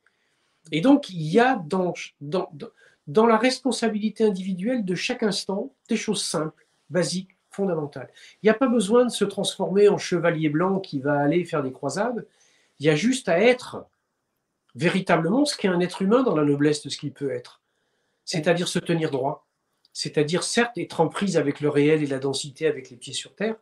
[0.71, 6.23] Et donc, il y a dans, dans, la responsabilité individuelle de chaque instant des choses
[6.23, 8.11] simples, basiques, fondamentales.
[8.43, 11.63] Il n'y a pas besoin de se transformer en chevalier blanc qui va aller faire
[11.63, 12.27] des croisades.
[12.79, 13.85] Il y a juste à être
[14.75, 17.63] véritablement ce qu'est un être humain dans la noblesse de ce qu'il peut être.
[18.25, 19.47] C'est-à-dire se tenir droit.
[19.93, 23.35] C'est-à-dire, certes, être en prise avec le réel et la densité avec les pieds sur
[23.35, 23.57] terre,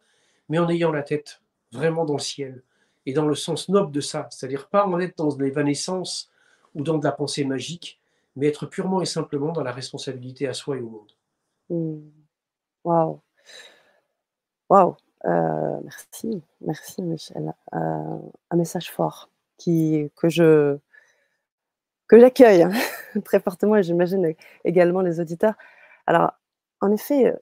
[0.49, 1.41] mais en ayant la tête
[1.73, 2.63] vraiment dans le ciel
[3.07, 4.29] et dans le sens noble de ça.
[4.31, 6.31] C'est-à-dire pas en être dans l'évanescence
[6.75, 8.01] ou dans de la pensée magique,
[8.35, 11.13] mais être purement et simplement dans la responsabilité à soi et au monde.
[11.71, 12.13] Waouh!
[12.85, 13.23] Wow.
[14.69, 14.97] Waouh!
[15.25, 17.55] Euh, merci, merci Michel.
[17.75, 18.19] Euh,
[18.51, 20.79] un message fort qui, que je
[22.09, 22.73] que j'accueille hein,
[23.25, 24.35] très fortement et j'imagine
[24.65, 25.55] également les auditeurs.
[26.07, 26.33] Alors,
[26.81, 27.35] en effet,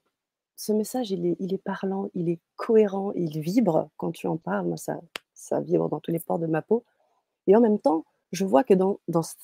[0.57, 4.67] ce message, il est, parlant, il est cohérent, il vibre quand tu en parles.
[4.67, 5.01] Moi, ça,
[5.35, 6.85] ça vibre dans tous les pores de ma peau.
[7.47, 8.99] Et en même temps, je vois que dans,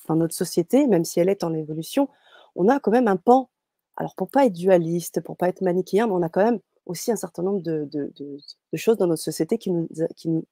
[0.08, 2.08] notre société, même si elle est en évolution,
[2.56, 3.50] on a quand même un pan.
[3.96, 7.12] Alors, pour pas être dualiste, pour pas être manichéen, mais on a quand même aussi
[7.12, 7.88] un certain nombre de,
[8.74, 10.44] choses dans notre société qui nous, qui nous,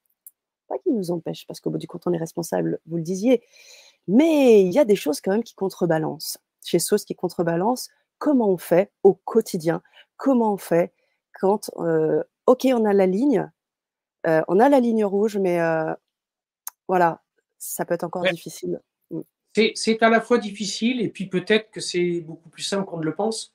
[0.69, 3.43] pas nous empêchent, parce qu'au bout du compte, on est responsable, vous le disiez,
[4.09, 6.39] mais il y a des choses quand même qui contrebalancent.
[6.65, 9.83] Chez SOS qui contrebalancent, comment on fait au quotidien?
[10.17, 10.93] Comment on fait
[11.39, 13.49] quand, euh, ok, on a la ligne,
[14.27, 15.95] euh, on a la ligne rouge, mais euh,
[16.89, 17.23] voilà,
[17.59, 18.81] ça peut être encore difficile.
[19.11, 19.21] Mm.
[19.75, 23.05] C'est à la fois difficile et puis peut-être que c'est beaucoup plus simple qu'on ne
[23.05, 23.55] le pense.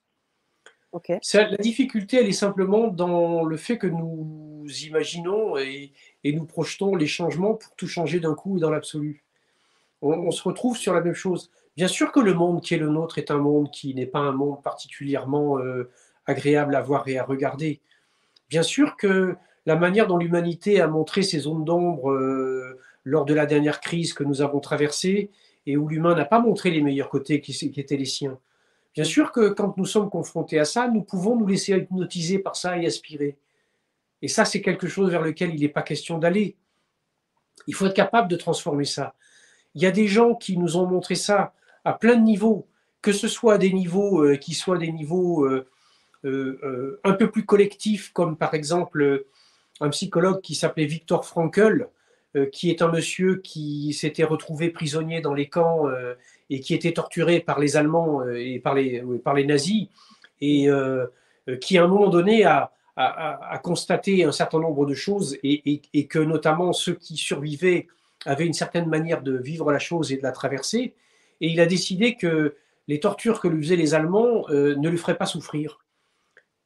[1.34, 5.94] la difficulté, elle est simplement dans le fait que nous imaginons et,
[6.24, 9.24] nous projetons les changements pour tout changer d'un coup et dans l'absolu.
[10.06, 11.50] On, se retrouve sur la même chose.
[11.78, 14.20] Bien sûr que le monde qui est le nôtre est un monde qui n'est pas
[14.20, 15.90] un monde particulièrement euh,
[16.26, 17.80] agréable à voir et à regarder.
[18.50, 19.36] Bien sûr que
[19.66, 24.14] la manière dont l'humanité a montré ses zones d'ombre euh, lors de la dernière crise
[24.14, 25.32] que nous avons traversée
[25.66, 28.38] et où l'humain n'a pas montré les meilleurs côtés qui, étaient les siens.
[28.94, 32.58] Bien sûr que quand nous sommes confrontés à ça, nous pouvons nous laisser hypnotiser par
[32.58, 33.38] ça et aspirer.
[34.22, 36.58] Et ça, c'est quelque chose vers lequel il n'est pas question d'aller.
[37.68, 39.16] Il faut être capable de transformer ça.
[39.76, 41.54] Il y a des gens qui nous ont montré ça
[41.86, 42.68] à plein de niveaux,
[43.02, 48.12] que ce soit des niveaux euh, qui soient des niveaux euh, un peu plus collectifs,
[48.14, 49.26] comme par exemple
[49.82, 51.90] un psychologue qui s'appelait Victor Frankl,
[52.36, 56.16] euh, qui est un monsieur qui s'était retrouvé prisonnier dans les camps euh,
[56.50, 59.90] et qui était torturé par les Allemands euh, et par les, par les nazis,
[60.42, 60.68] et
[61.62, 62.72] qui à un moment donné a,
[63.64, 67.88] constaté un certain nombre de choses et, que notamment ceux qui survivaient
[68.26, 70.94] avaient une certaine manière de vivre la chose et de la traverser.
[71.42, 72.56] Et il a décidé que
[72.88, 75.80] les tortures que lui faisaient les Allemands ne lui feraient pas souffrir.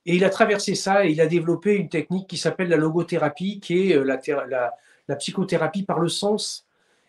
[0.05, 3.60] Et il a traversé ça et il a développé une technique qui s'appelle la logothérapie,
[3.60, 4.74] qui est la, la,
[5.08, 6.66] la psychothérapie par le sens,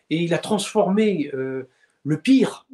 [0.09, 1.69] et il a transformé euh,
[2.03, 2.65] le pire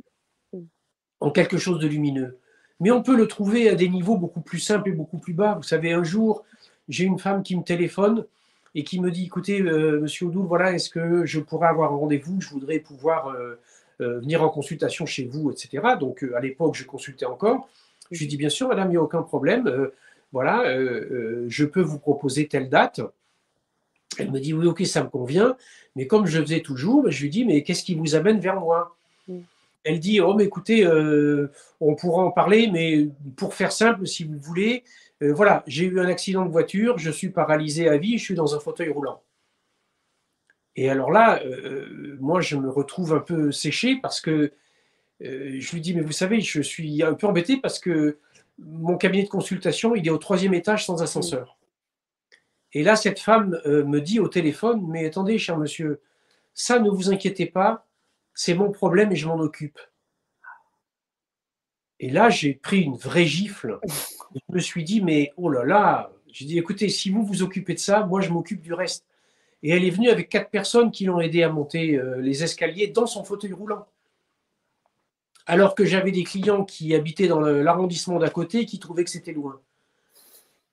[1.19, 2.39] en quelque chose de lumineux.
[2.79, 5.55] Mais on peut le trouver à des niveaux beaucoup plus simples et beaucoup plus bas.
[5.55, 6.43] Vous savez, un jour,
[6.89, 8.25] j'ai une femme qui me téléphone
[8.75, 11.95] et qui me dit, écoutez, euh, monsieur Oudoul, voilà, est-ce que je pourrais avoir un
[11.95, 12.39] rendez-vous?
[12.41, 13.59] Je voudrais pouvoir euh,
[13.99, 15.81] venir en consultation chez vous, etc.
[15.99, 17.67] Donc, à l'époque, je consultais encore.
[18.11, 19.89] Je lui dis, bien sûr, madame, il n'y a aucun problème.
[20.33, 20.65] voilà,
[21.47, 23.01] je peux vous proposer telle date.
[24.17, 25.55] Elle me dit oui, ok, ça me convient.
[25.95, 28.59] Mais comme je faisais toujours, ben, je lui dis mais qu'est-ce qui vous amène vers
[28.59, 28.95] moi?
[29.27, 29.39] Mm.
[29.83, 34.23] Elle dit oh mais écoutez, euh, on pourra en parler, mais pour faire simple, si
[34.23, 34.83] vous voulez,
[35.21, 38.35] euh, voilà, j'ai eu un accident de voiture, je suis paralysé à vie, je suis
[38.35, 39.23] dans un fauteuil roulant.
[40.75, 44.51] Et alors là, euh, moi, je me retrouve un peu séché parce que
[45.21, 48.19] je lui dis mais vous savez, je suis un peu embêté parce que
[48.59, 51.57] mon cabinet de consultation, il est au troisième étage sans ascenseur.
[52.73, 56.01] Et là, cette femme euh, me dit au téléphone, mais attendez, cher monsieur,
[56.53, 57.87] ça ne vous inquiétez pas,
[58.33, 59.79] c'est mon problème et je m'en occupe.
[61.99, 63.79] Et là, j'ai pris une vraie gifle.
[64.33, 67.73] Je me suis dit, mais oh là là, j'ai dit, écoutez, si vous vous occupez
[67.73, 69.05] de ça, moi je m'occupe du reste.
[69.63, 72.87] Et elle est venue avec quatre personnes qui l'ont aidé à monter euh, les escaliers
[72.87, 73.87] dans son fauteuil roulant.
[75.47, 79.09] Alors que j'avais des clients qui habitaient dans l'arrondissement d'à côté et qui trouvaient que
[79.09, 79.61] c'était loin.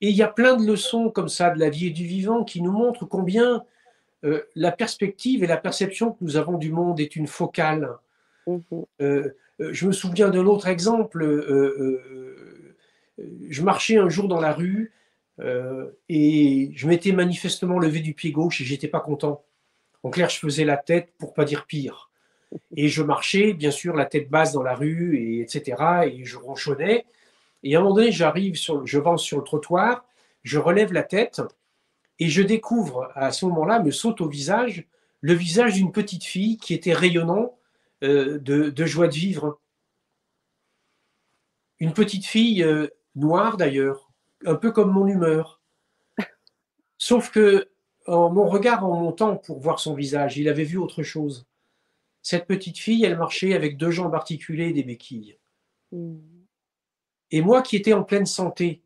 [0.00, 2.42] Et il y a plein de leçons comme ça de la vie et du vivant
[2.42, 3.64] qui nous montrent combien
[4.24, 7.88] euh, la perspective et la perception que nous avons du monde est une focale.
[9.00, 9.30] Euh,
[9.60, 11.24] je me souviens d'un autre exemple.
[13.18, 14.92] je marchais un jour dans la rue
[16.08, 19.44] et je m'étais manifestement levé du pied gauche et j'étais pas content.
[20.02, 22.10] En clair, je faisais la tête pour pas dire pire.
[22.76, 26.10] Et je marchais, bien sûr, la tête basse dans la rue, et etc.
[26.12, 27.06] Et je ronchonnais.
[27.62, 30.04] Et à un moment donné, j'arrive, sur, je avance sur le trottoir,
[30.42, 31.40] je relève la tête
[32.18, 34.86] et je découvre à ce moment-là, me saute au visage,
[35.20, 37.56] le visage d'une petite fille qui était rayonnant
[38.02, 39.60] euh, de, joie de vivre.
[41.78, 44.10] Une petite fille euh, noire d'ailleurs,
[44.44, 45.60] un peu comme mon humeur.
[46.98, 47.70] Sauf que
[48.06, 51.46] en mon regard en montant pour voir son visage, il avait vu autre chose.
[52.22, 55.38] Cette petite fille, elle marchait avec deux jambes articulées et des béquilles.
[55.92, 56.18] Hmm.
[57.30, 58.82] Et moi qui étais en pleine santé,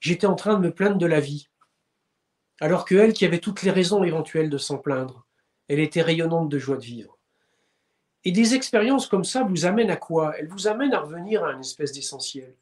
[0.00, 1.48] j'étais en train de me plaindre de la vie.
[2.60, 5.26] Alors que elle, qui avait toutes les raisons éventuelles de s'en plaindre,
[5.68, 7.19] elle était rayonnante de joie de vivre.
[8.24, 10.34] Et des expériences comme ça vous amènent à quoi?
[10.38, 12.54] Elles vous amènent à revenir à une espèce d'essentiel.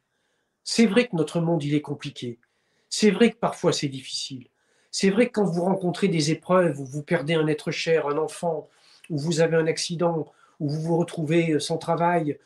[0.62, 2.38] C'est vrai que notre monde, il est compliqué.
[2.88, 4.46] C'est vrai que parfois c'est difficile.
[4.90, 8.18] C'est vrai que quand vous rencontrez des épreuves où vous perdez un être cher, un
[8.18, 8.68] enfant,
[9.10, 12.38] où vous avez un accident, où vous vous retrouvez sans travail,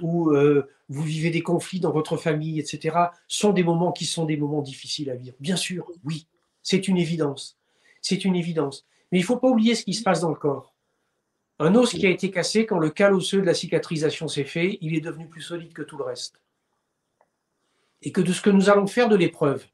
[0.00, 2.96] où euh, vous vivez des conflits dans votre famille, etc.,
[3.26, 5.36] sont des moments qui sont des moments difficiles à vivre.
[5.40, 6.26] Bien sûr, oui,
[6.62, 7.58] c'est une évidence.
[8.00, 8.86] C'est une évidence.
[9.10, 10.74] Mais il ne faut pas oublier ce qui se passe dans le corps.
[11.60, 14.78] Un os qui a été cassé, quand le cal osseux de la cicatrisation s'est fait,
[14.80, 16.40] il est devenu plus solide que tout le reste.
[18.02, 19.66] Et que de ce que nous allons faire de l'épreuve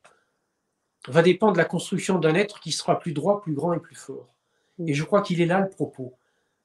[1.09, 4.35] va dépendre la construction d'un être qui sera plus droit, plus grand et plus fort.
[4.79, 4.89] Mm.
[4.89, 6.17] Et je crois qu'il est là le propos.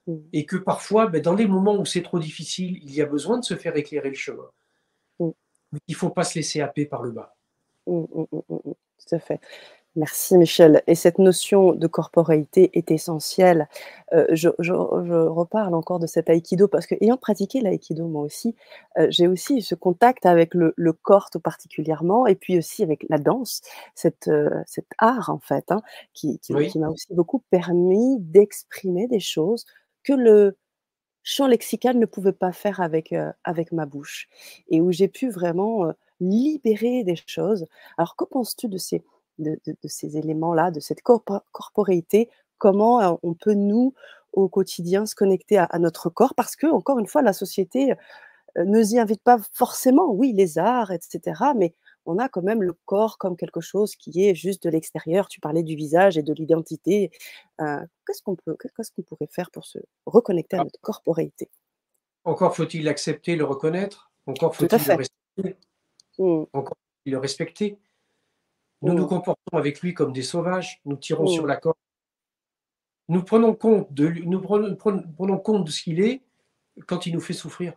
[0.08, 0.18] Mm.
[0.32, 3.40] Et que parfois, ben, dans les moments où c'est trop difficile, il y a besoin
[3.40, 4.50] de se faire éclairer le chemin.
[5.20, 5.30] Mm.
[5.74, 7.36] Mais il ne faut pas se laisser happer par le bas.
[7.86, 9.40] Tout à fait.
[9.96, 10.84] Merci Michel.
[10.86, 13.68] Et cette notion de corporéité est essentielle.
[14.14, 18.56] Euh, je, reparle encore de cet aïkido parce que ayant pratiqué l'aïkido moi aussi,
[19.00, 23.18] euh, j'ai aussi ce contact avec le, corps tout particulièrement et puis aussi avec la
[23.18, 23.62] danse,
[23.96, 25.82] cette, euh, cet art en fait, hein,
[26.14, 29.66] qui, qui, m'a aussi beaucoup permis d'exprimer des choses
[30.04, 30.56] que le
[31.24, 33.14] champ lexical ne pouvait pas faire avec,
[33.44, 34.30] avec ma bouche
[34.70, 37.66] et où j'ai pu vraiment libérer des choses.
[37.98, 39.04] Alors que penses-tu de ces
[39.40, 43.94] de, ces éléments-là, de cette corporéité, comment on peut, nous,
[44.34, 47.94] au quotidien, se connecter à, notre corps, parce que, encore une fois, la société
[48.58, 51.74] ne nous y invite pas forcément, oui, les arts, etc., mais
[52.06, 55.28] on a quand même le corps comme quelque chose qui est juste de l'extérieur.
[55.28, 57.12] Tu parlais du visage et de l'identité.
[57.62, 60.64] Euh, qu'est-ce qu'on peut, qu'est-ce qu'on pourrait faire pour se reconnecter à ah.
[60.64, 61.50] notre corporéité?
[62.24, 64.12] Encore faut-il l'accepter, le reconnaître?
[64.26, 65.58] Encore faut-il le respecter?
[66.18, 66.44] Mmh.
[66.54, 67.80] Encore faut-il le respecter?
[68.82, 69.10] Nous nous mmh.
[69.10, 71.48] comportons avec lui comme des sauvages, nous tirons sur mmh.
[71.48, 71.78] la corde.
[73.10, 76.22] Nous prenons compte de, nous prenons, compte de ce qu'il est
[76.86, 77.74] quand il nous fait souffrir.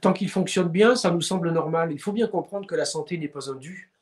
[0.00, 1.92] Tant qu'il fonctionne bien, ça nous semble normal.
[1.92, 3.92] Il faut bien comprendre que la santé n'est pas un dû.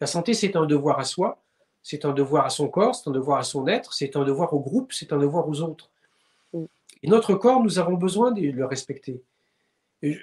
[0.00, 1.40] La santé, c'est un devoir à soi,
[1.82, 4.52] c'est un devoir à son corps, c'est un devoir à son être, c'est un devoir
[4.52, 5.88] au groupe, c'est un devoir aux autres.
[6.52, 6.64] Mmh.
[7.04, 9.22] Et notre corps, nous avons besoin de le respecter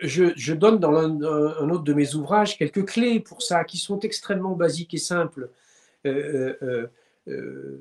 [0.04, 4.56] je, donne dans un, autre de mes ouvrages quelques clés pour ça, qui sont extrêmement
[4.56, 5.50] basiques et simples.
[6.06, 6.88] Euh, euh,
[7.28, 7.80] euh,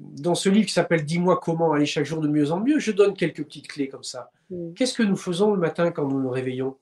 [0.00, 2.92] dans ce livre qui s'appelle Dis-moi comment aller chaque jour de mieux en mieux, je
[2.92, 4.30] donne quelques petites clés comme ça.
[4.50, 4.74] Mm.
[4.74, 6.76] Qu'est-ce que nous faisons le matin quand nous nous réveillons?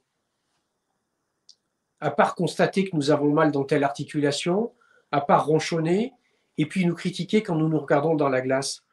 [2.01, 4.73] À part constater que nous avons mal dans telle articulation,
[5.13, 6.13] à part ronchonner,
[6.57, 8.85] et puis nous critiquer quand nous nous regardons dans la glace.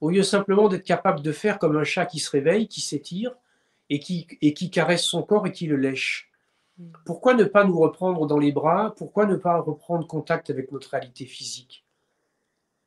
[0.00, 3.34] Au lieu simplement d'être capable de faire comme un chat qui se réveille, qui s'étire,
[3.94, 6.28] et qui, et qui caresse son corps et qui le lèche.
[6.78, 6.92] Mm.
[7.06, 8.92] Pourquoi ne pas nous reprendre dans les bras?
[8.96, 11.86] Pourquoi ne pas reprendre contact avec notre réalité physique?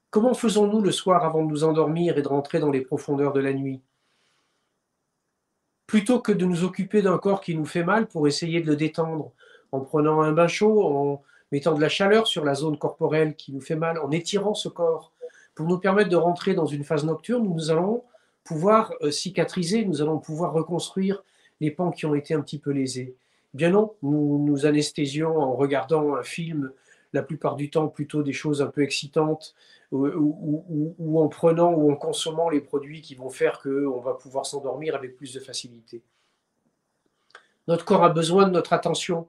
[0.10, 3.40] Comment faisons-nous le soir avant de nous endormir et de rentrer dans les profondeurs de
[3.40, 3.82] la nuit?
[5.86, 8.76] Plutôt que de nous occuper d'un corps qui nous fait mal pour essayer de le
[8.76, 9.32] détendre,
[9.72, 13.54] en prenant un bain chaud, en mettant de la chaleur sur la zone corporelle qui
[13.54, 15.14] nous fait mal, en étirant ce corps,
[15.56, 18.04] pour nous permettre de rentrer dans une phase nocturne où nous allons
[18.48, 21.24] pouvoir euh, cicatriser, nous allons pouvoir reconstruire
[21.60, 23.16] les pans qui ont été un petit peu lésés.
[23.54, 26.72] Bien non, nous nous anesthésions en regardant un film,
[27.14, 29.56] la plupart du temps plutôt des choses un peu excitantes,
[29.92, 34.96] ou, en prenant ou en consommant les produits qui vont faire qu'on va pouvoir s'endormir
[34.96, 36.02] avec plus de facilité.
[37.68, 39.28] Notre corps a besoin de notre attention.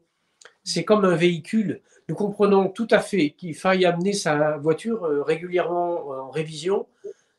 [0.64, 1.80] C'est comme un véhicule.
[2.08, 6.86] Nous comprenons tout à fait qu'il faille amener sa voiture euh, régulièrement en révision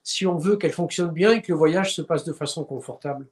[0.10, 3.28] si on veut qu'elle fonctionne bien et que le voyage se passe de façon confortable.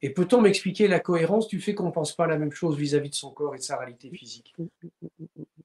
[0.00, 3.10] Et peut-on m'expliquer la cohérence du fait qu'on ne pense pas la même chose vis-à-vis
[3.10, 4.54] de son corps et de sa réalité physique?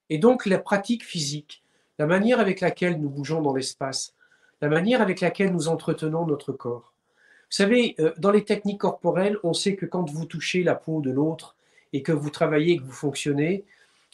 [0.09, 1.63] Et donc la pratique physique,
[1.97, 4.13] la manière avec laquelle nous bougeons dans l'espace,
[4.61, 6.93] la manière avec laquelle nous entretenons notre corps.
[7.49, 10.99] Vous savez, euh, dans les techniques corporelles, on sait que quand vous touchez la peau
[10.99, 11.55] de l'autre
[11.93, 13.63] et que vous travaillez, que vous fonctionnez,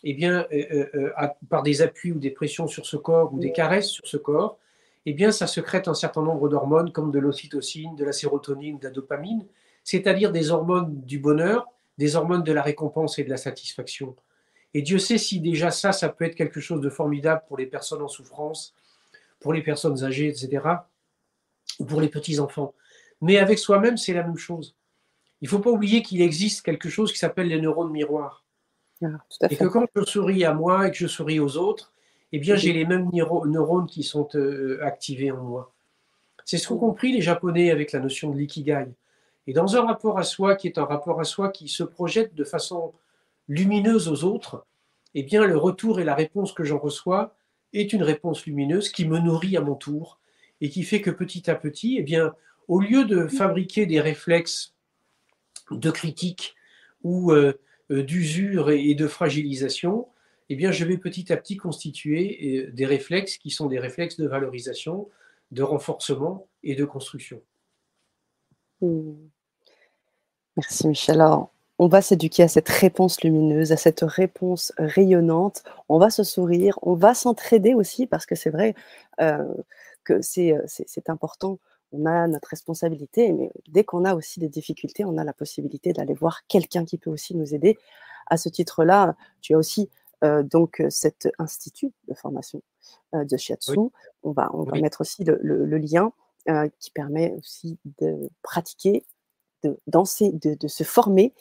[0.03, 3.51] eh bien, euh, euh, par des appuis ou des pressions sur ce corps ou des
[3.51, 4.59] caresses sur ce corps,
[5.09, 8.83] eh bien, ça secrète un certain nombre d'hormones comme de l'ocytocine, de la sérotonine, de
[8.83, 9.45] la dopamine,
[9.85, 11.65] c'est-à-dire des hormones du bonheur,
[11.97, 14.17] des hormones de la récompense et de la satisfaction.
[14.73, 17.67] Et Dieu sait si déjà ça, ça peut être quelque chose de formidable pour les
[17.67, 18.75] personnes en souffrance,
[19.39, 20.61] pour les personnes âgées, etc.,
[21.79, 22.73] ou pour les petits-enfants.
[23.21, 24.75] Mais avec soi-même, c'est la même chose.
[25.39, 28.43] Il ne faut pas oublier qu'il existe quelque chose qui s'appelle les neurones miroirs.
[29.01, 29.07] Ah,
[29.49, 31.93] et que quand je souris à moi et que je souris aux autres,
[32.31, 35.73] eh bien, j'ai les mêmes neurones qui sont euh, activés en moi.
[36.45, 38.87] C'est ce qu'ont compris les Japonais avec la notion de l'ikigai.
[39.47, 42.35] Et dans un rapport à soi qui est un rapport à soi qui se projette
[42.35, 42.93] de façon
[43.47, 44.65] lumineuse aux autres,
[45.13, 47.35] eh bien, le retour et la réponse que j'en reçois
[47.73, 50.19] est une réponse lumineuse qui me nourrit à mon tour
[50.61, 52.33] et qui fait que petit à petit, eh bien,
[52.67, 54.73] au lieu de fabriquer des réflexes
[55.71, 56.55] de critique
[57.03, 57.53] ou euh,
[57.91, 60.07] euh, d'usure et de fragilisation,
[60.49, 64.17] eh bien, je vais petit à petit constituer euh, des réflexes qui sont des réflexes
[64.17, 65.09] de valorisation,
[65.51, 67.41] de renforcement et de construction.
[68.81, 69.13] Hmm.
[70.55, 71.21] Merci Michel.
[71.21, 75.63] Alors, on va s'éduquer à cette réponse lumineuse, à cette réponse rayonnante.
[75.89, 78.73] On va se sourire, on va s'entraider aussi parce que c'est vrai
[79.21, 79.53] euh,
[80.03, 81.59] que euh, c'est important
[81.91, 85.93] on a notre responsabilité, mais dès qu'on a aussi des difficultés, on a la possibilité
[85.93, 87.77] d'aller voir quelqu'un qui peut aussi nous aider.
[88.27, 89.89] À ce titre-là, tu as aussi
[90.23, 92.61] donc cet institut de formation
[93.15, 93.79] euh, de Shiatsu.
[94.23, 96.11] On va, on va mettre aussi le, le, lien
[96.49, 99.05] euh, qui permet aussi de pratiquer,
[99.63, 101.33] de danser, de, de, se former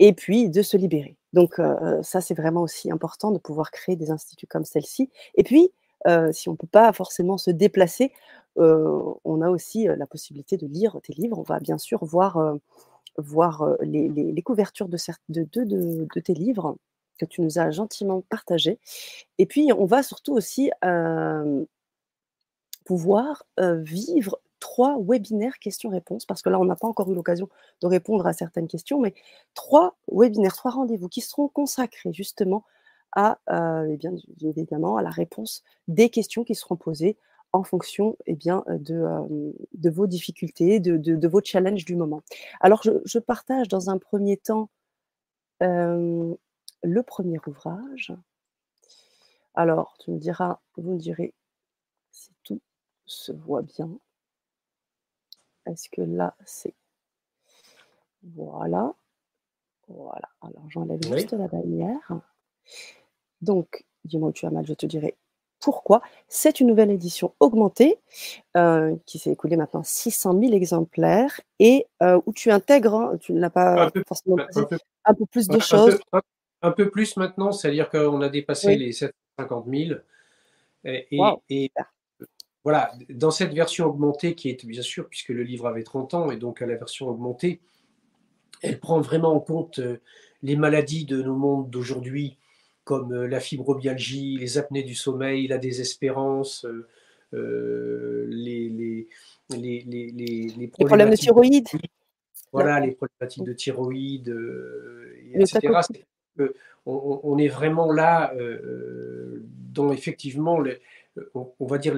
[0.00, 1.16] et puis de se libérer.
[1.32, 1.60] Donc
[2.02, 5.10] ça, c'est vraiment aussi important de pouvoir créer des instituts comme celle-ci.
[5.34, 5.72] Et puis,
[6.32, 8.12] si on ne peut pas forcément se déplacer,
[8.56, 11.36] on a aussi la possibilité de lire tes livres.
[11.36, 12.54] On va bien sûr voir,
[13.16, 16.76] voir les, les, couvertures de, de, de, de, tes livres
[17.18, 18.78] que tu nous as gentiment partagés.
[19.38, 20.70] Et puis, on va surtout aussi
[22.84, 27.50] pouvoir vivre trois webinaires questions-réponses, parce que là, on n'a pas encore eu l'occasion
[27.82, 29.14] de répondre à certaines questions, mais
[29.52, 32.64] trois webinaires, trois rendez-vous qui seront consacrés justement
[33.12, 33.38] à,
[33.88, 37.16] eh bien, évidemment, à la réponse des questions qui seront posées
[37.52, 42.22] en fonction eh bien, de, vos difficultés, de, vos challenges du moment.
[42.60, 44.70] Alors, je, partage dans un premier temps
[46.84, 48.12] le premier ouvrage.
[49.54, 51.32] Alors, tu me diras, vous me direz
[52.10, 52.60] si tout
[53.06, 53.90] se voit bien.
[55.66, 56.74] Est-ce que là, c'est...
[58.22, 58.94] Voilà.
[59.88, 60.28] Voilà.
[60.42, 62.20] Alors, j'enlève juste la bannière.
[63.40, 65.16] Donc, dis-moi où tu as mal, je te dirai
[65.60, 66.02] pourquoi.
[66.28, 67.98] C'est une nouvelle édition augmentée
[68.56, 73.32] euh, qui s'est écoulée maintenant 600 000 exemplaires et euh, où tu intègres, hein, tu
[73.32, 74.36] ne l'as pas forcément
[75.06, 75.98] un peu, plus de choses.
[76.12, 76.26] un, peu
[76.72, 80.00] plus maintenant, c'est-à-dire qu'on a dépassé les 750 000.
[80.84, 81.70] Et,
[82.62, 86.30] voilà, dans cette version augmentée qui est bien sûr, puisque le livre avait 30 ans,
[86.30, 87.60] et donc à la version augmentée,
[88.62, 90.00] elle prend vraiment en compte euh,
[90.42, 92.38] les maladies de nos mondes d'aujourd'hui
[92.84, 96.66] comme euh, la fibromyalgie, les apnées du sommeil, la désespérance,
[97.34, 99.08] euh, les, les,
[99.50, 99.82] les,
[100.56, 101.68] les, problèmes de thyroïde.
[102.52, 104.34] Voilà, les problématiques de thyroïde,
[105.34, 105.60] etc.
[106.86, 108.34] on, est vraiment là
[109.72, 110.62] dans effectivement,
[111.34, 111.94] on, va dire,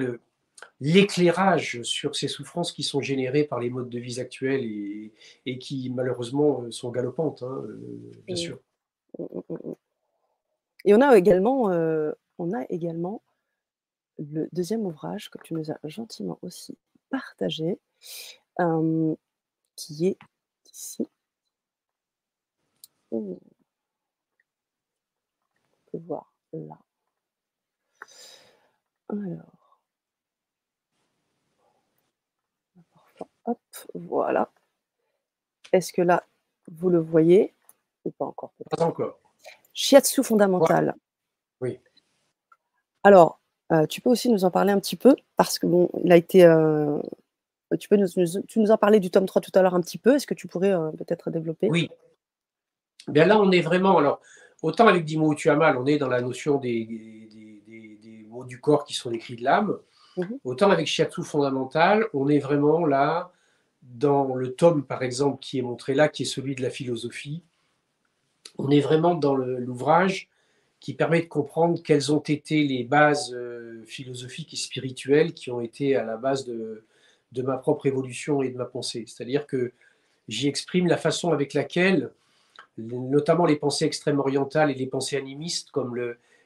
[0.79, 5.13] l'éclairage sur ces souffrances qui sont générées par les modes de vie actuels et,
[5.45, 7.65] et qui malheureusement sont galopantes, hein,
[8.25, 8.59] bien sûr.
[10.85, 13.21] Et on a également, euh, on a également
[14.19, 16.77] le deuxième ouvrage que tu nous as gentiment aussi
[17.09, 17.77] partagé,
[19.75, 20.17] qui est
[20.73, 21.07] ici.
[25.99, 26.77] Voir là.
[29.09, 29.57] Alors.
[33.45, 33.59] Hop,
[33.93, 34.51] voilà.
[35.71, 36.23] Est-ce que là,
[36.69, 37.53] vous le voyez
[38.03, 39.19] ou pas encore Pas encore.
[39.73, 40.95] Shiatsu fondamental.
[41.61, 41.79] Oui.
[43.03, 43.39] Alors,
[43.71, 46.17] euh, tu peux aussi nous en parler un petit peu parce que bon, il a
[46.17, 46.43] été.
[46.45, 46.99] Euh,
[47.79, 48.07] tu peux nous,
[48.47, 50.15] tu nous en parler du tome 3 tout à l'heure un petit peu.
[50.15, 51.69] Est-ce que tu pourrais euh, peut-être développer?
[51.69, 51.89] Oui.
[53.07, 53.97] Bien là, on est vraiment.
[53.97, 54.21] Alors,
[54.61, 58.93] autant avec Dimo mal, on est dans la notion des, des, mots du corps qui
[58.93, 59.77] sont les cris de l'âme.
[60.17, 60.39] Mhm.
[60.43, 63.31] Autant avec Shiatsu fondamental, on est vraiment là
[63.81, 67.43] dans le tome, par exemple, qui est montré là, qui est celui de la philosophie
[68.57, 70.29] on est vraiment dans l'ouvrage
[70.79, 75.59] qui permet de comprendre quelles ont été les bases euh, philosophiques et spirituelles qui ont
[75.59, 76.83] été à la base de,
[77.35, 79.05] ma propre évolution et de ma pensée.
[79.07, 79.71] C'est-à-dire que
[80.27, 82.11] j'y exprime la façon avec laquelle,
[82.77, 85.95] notamment les pensées extrêmes orientales et les pensées animistes, comme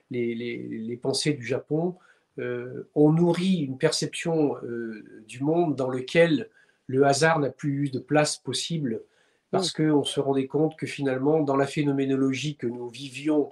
[0.09, 1.95] les, pensées du Japon,
[2.39, 6.49] euh, ont nourri une perception euh, du monde dans lequel
[6.88, 9.03] le hasard n'a plus eu de place possible
[9.51, 13.49] parce qu'on se rendait compte que finalement, dans la phénoménologie que nous vivions,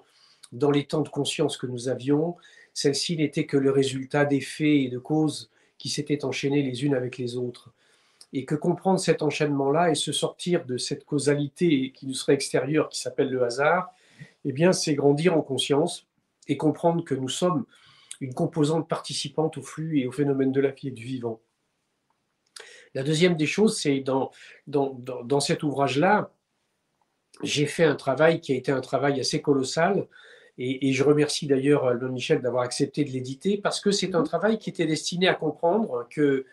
[0.53, 2.37] dans les temps de conscience que nous avions,
[2.73, 6.95] celle-ci n'était que le résultat des faits et de causes qui s'étaient enchaînées les unes
[6.95, 7.73] avec les autres.
[8.31, 12.89] Et que comprendre cet enchaînement-là et se sortir de cette causalité qui nous serait extérieure,
[12.89, 13.91] qui s'appelle le hasard,
[14.45, 16.07] eh bien, c'est grandir en conscience
[16.47, 17.65] et comprendre que nous sommes
[18.21, 21.41] une composante participante au flux et au phénomène de la vie et du vivant.
[22.95, 24.31] La deuxième des choses, c'est dans,
[24.67, 26.31] dans, cet ouvrage-là,
[27.43, 30.07] j'ai fait un travail qui a été un travail assez colossal.
[30.57, 34.57] Et, je remercie d'ailleurs Albin Michel d'avoir accepté de l'éditer parce que c'est un travail
[34.57, 36.45] qui était destiné à comprendre que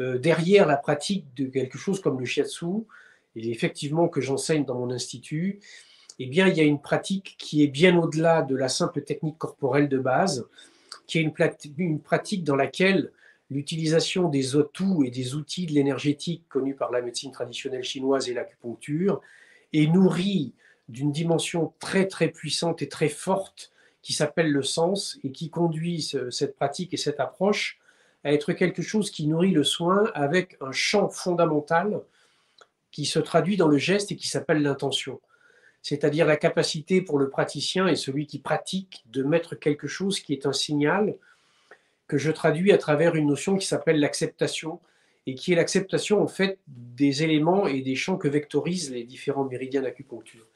[0.00, 2.66] euh, derrière la pratique de quelque chose comme le shiatsu,
[3.34, 5.60] et effectivement que j'enseigne dans mon institut,
[6.18, 9.36] eh bien, il y a une pratique qui est bien au-delà de la simple technique
[9.38, 10.46] corporelle de base,
[11.06, 13.12] qui est une, pratique dans laquelle
[13.50, 18.34] l'utilisation des atouts et des outils de l'énergétique connus par la médecine traditionnelle chinoise et
[18.34, 19.20] l'acupuncture
[19.72, 20.52] est nourrie
[20.88, 23.72] d'une dimension très très puissante et très forte
[24.02, 27.78] qui s'appelle le sens et qui conduit cette pratique et cette approche
[28.26, 32.00] à être quelque chose qui nourrit le soin avec un champ fondamental
[32.90, 35.20] qui se traduit dans le geste et qui s'appelle l'intention.
[35.80, 40.32] C'est-à-dire la capacité pour le praticien et celui qui pratique de mettre quelque chose qui
[40.32, 41.14] est un signal
[42.08, 44.80] que je traduis à travers une notion qui s'appelle l'acceptation
[45.28, 49.44] et qui est l'acceptation en fait des éléments et des champs que vectorisent les différents
[49.44, 50.48] méridiens d'acupuncture.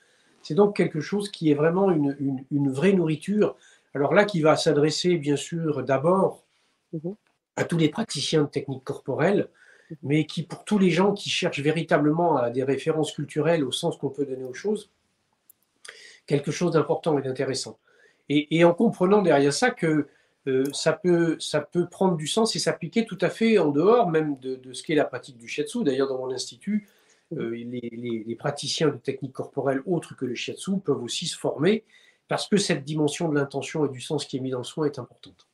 [0.43, 3.57] C'est donc quelque chose qui est vraiment une, vraie nourriture.
[3.95, 6.45] Alors là, qui va s'adresser bien sûr d'abord
[6.93, 7.15] mhm.
[7.61, 9.49] À tous les praticiens de techniques corporelles,
[10.03, 13.99] mais qui pour tous les gens qui cherchent véritablement à des références culturelles au sens
[13.99, 14.91] qu'on peut donner aux choses,
[16.27, 17.79] quelque chose d'important et d'intéressant.
[18.31, 20.07] Et, en comprenant derrière ça que
[20.47, 24.09] euh, ça, peut, ça peut prendre du sens et s'appliquer tout à fait en dehors
[24.09, 25.83] même de, ce qu'est la pratique du shiatsu.
[25.83, 26.89] D'ailleurs, dans mon institut,
[27.33, 31.85] euh, les, praticiens de techniques corporelles autres que le shiatsu peuvent aussi se former
[32.29, 34.87] parce que cette dimension de l'intention et du sens qui est mis dans le soin
[34.87, 35.50] est importante.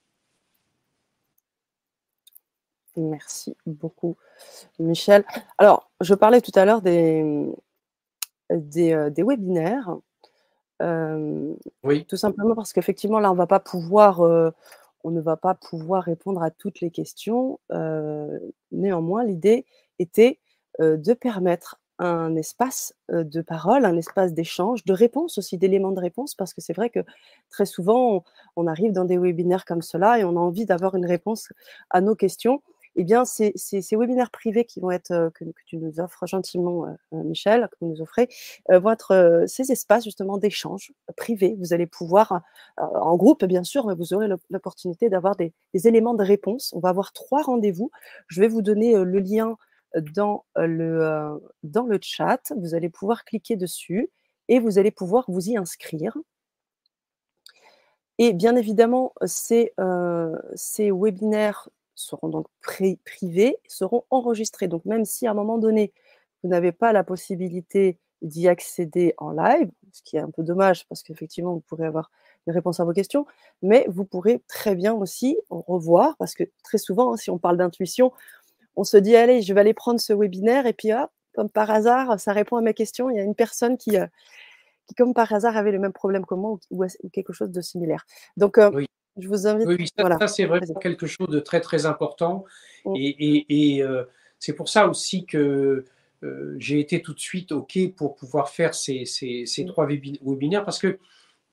[2.97, 4.17] Merci beaucoup,
[4.79, 5.25] Michel.
[5.59, 7.25] Alors, je parlais tout à l'heure des,
[8.51, 9.97] des, euh, webinaires.
[10.83, 12.05] Euh, oui.
[12.07, 16.43] Tout simplement parce qu'effectivement, là, on va pas pouvoir, on ne va pas pouvoir répondre
[16.43, 17.59] à toutes les questions.
[18.73, 19.67] néanmoins, l'idée
[19.99, 20.39] était
[20.79, 26.35] de permettre un espace de parole, un espace d'échange, de réponse aussi, d'éléments de réponse,
[26.35, 27.01] parce que c'est vrai que
[27.49, 28.25] très souvent,
[28.57, 31.53] on, arrive dans des webinaires comme cela et on a envie d'avoir une réponse
[31.91, 32.63] à nos questions.
[32.99, 33.53] Eh bien, ces,
[33.93, 38.29] webinaires privés qui vont être, que, tu nous offres gentiment, Michel, que vous nous offrez,
[38.71, 41.57] vont être ces espaces justement d'échange privés.
[41.59, 42.41] Vous allez pouvoir,
[42.79, 46.73] en groupe bien sûr, mais vous aurez l'opportunité d'avoir des, éléments de réponse.
[46.75, 47.91] On va avoir trois rendez-vous.
[48.29, 49.59] Je vais vous donner le lien
[50.15, 51.39] dans le,
[52.01, 52.53] chat.
[52.57, 54.11] Vous allez pouvoir cliquer dessus
[54.49, 56.17] et vous allez pouvoir vous y inscrire.
[58.17, 62.47] Et bien évidemment, ces webinaires seront donc
[63.05, 64.69] privés, seront enregistrés.
[64.69, 65.93] Donc même si à un moment donné,
[66.43, 70.87] vous n'avez pas la possibilité d'y accéder en live, ce qui est un peu dommage
[70.89, 72.11] parce qu'effectivement, vous pourrez avoir
[72.47, 73.27] une réponse à vos questions,
[73.63, 77.39] mais vous pourrez très bien aussi en revoir parce que très souvent, hein, si on
[77.39, 78.13] parle d'intuition,
[78.77, 81.71] on se dit, allez, je vais aller prendre ce webinaire, et puis, hop, comme par
[81.71, 83.11] hasard, ça répond à mes questions.
[83.11, 84.07] Il y a une personne qui, euh,
[84.87, 88.07] qui comme par hasard, avait le même problème que moi ou, quelque chose de similaire.
[88.37, 88.85] Donc, euh,
[89.19, 89.67] je vous invite.
[89.67, 92.45] Oui, ça, c'est vraiment quelque chose de très, très important.
[92.85, 92.95] Mm.
[92.97, 94.05] Et, euh,
[94.39, 95.85] c'est pour ça aussi que
[96.59, 99.05] j'ai été tout de suite OK pour pouvoir faire ces,
[99.59, 99.67] mm.
[99.67, 100.99] trois webinaires parce que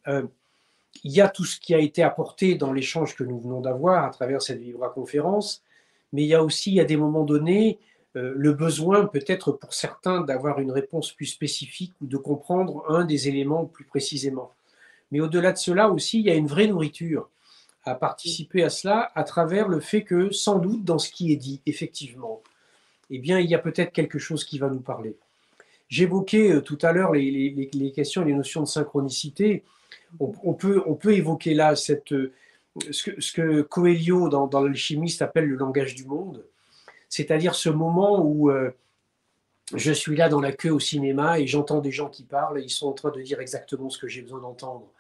[0.08, 4.06] il y a tout ce qui a été apporté dans l'échange que nous venons d'avoir
[4.06, 5.64] à travers cette Vibra conférence
[6.14, 7.80] mais il y a aussi, à des moments donnés,
[8.16, 13.04] euh, le besoin peut-être pour certains d'avoir une réponse plus spécifique ou de comprendre un
[13.04, 14.54] des éléments plus précisément.
[15.12, 17.30] Mais au-delà de cela aussi, il y a une vraie nourriture
[17.86, 21.38] à participer à cela à travers le fait que, sans doute, dans ce qui est
[21.38, 22.42] dit, effectivement,
[23.10, 25.16] eh bien, il y a peut-être quelque chose qui va nous parler.
[25.90, 29.64] J'évoquais euh, tout à l'heure les, questions et les notions de synchronicité.
[30.20, 32.14] On, peut, on peut évoquer là cette,
[32.92, 36.46] ce que, ce Coelho, dans, dans l'alchimiste, appelle le langage du monde,
[37.10, 38.72] c'est-à-dire ce moment où euh,
[39.76, 42.64] je suis là dans la queue au cinéma et j'entends des gens qui parlent et
[42.64, 44.92] ils sont en train de dire exactement ce que j'ai besoin d'entendre.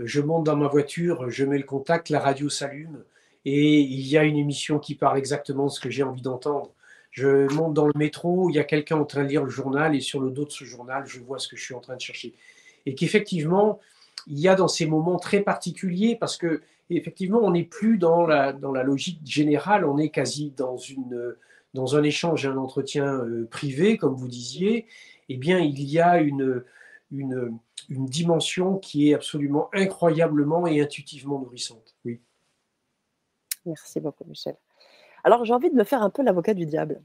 [0.00, 3.04] Je monte dans ma voiture, je mets le contact, la radio s'allume
[3.44, 6.70] et il y a une émission qui parle exactement ce que j'ai envie d'entendre.
[7.10, 9.94] Je monte dans le métro, il y a quelqu'un en train de lire le journal
[9.94, 11.96] et sur le dos de ce journal, je vois ce que je suis en train
[11.96, 12.32] de chercher.
[12.86, 13.80] Et qu'effectivement,
[14.26, 18.26] il y a dans ces moments très particuliers, parce que effectivement, on n'est plus dans
[18.26, 21.34] la, dans la logique générale, on est quasi dans, une,
[21.74, 24.86] dans un échange un entretien euh, privé, comme vous disiez,
[25.28, 26.62] eh bien, il y a une,
[27.12, 27.58] une,
[27.88, 31.94] une, dimension qui est absolument incroyablement et intuitivement nourrissante.
[32.04, 32.20] Oui.
[33.66, 34.56] Merci beaucoup, Michel.
[35.24, 37.00] Alors, j'ai envie de me faire un peu l'avocat du diable.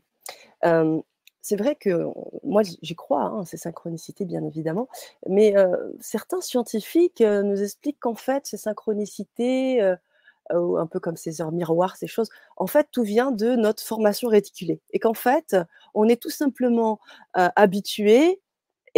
[0.66, 0.99] Euh,
[1.41, 2.05] c'est vrai que
[2.43, 4.89] moi, j'y crois, hein, ces synchronicités, bien évidemment,
[5.30, 5.55] mais
[6.01, 9.82] certains scientifiques nous expliquent qu'en fait, ces synchronicités,
[10.49, 14.28] un peu comme ces heures miroirs, ces choses, en fait, tout vient de notre formation
[14.28, 14.82] réticulée.
[14.91, 15.55] Et qu'en fait,
[15.93, 16.99] on est tout simplement
[17.34, 18.41] habitué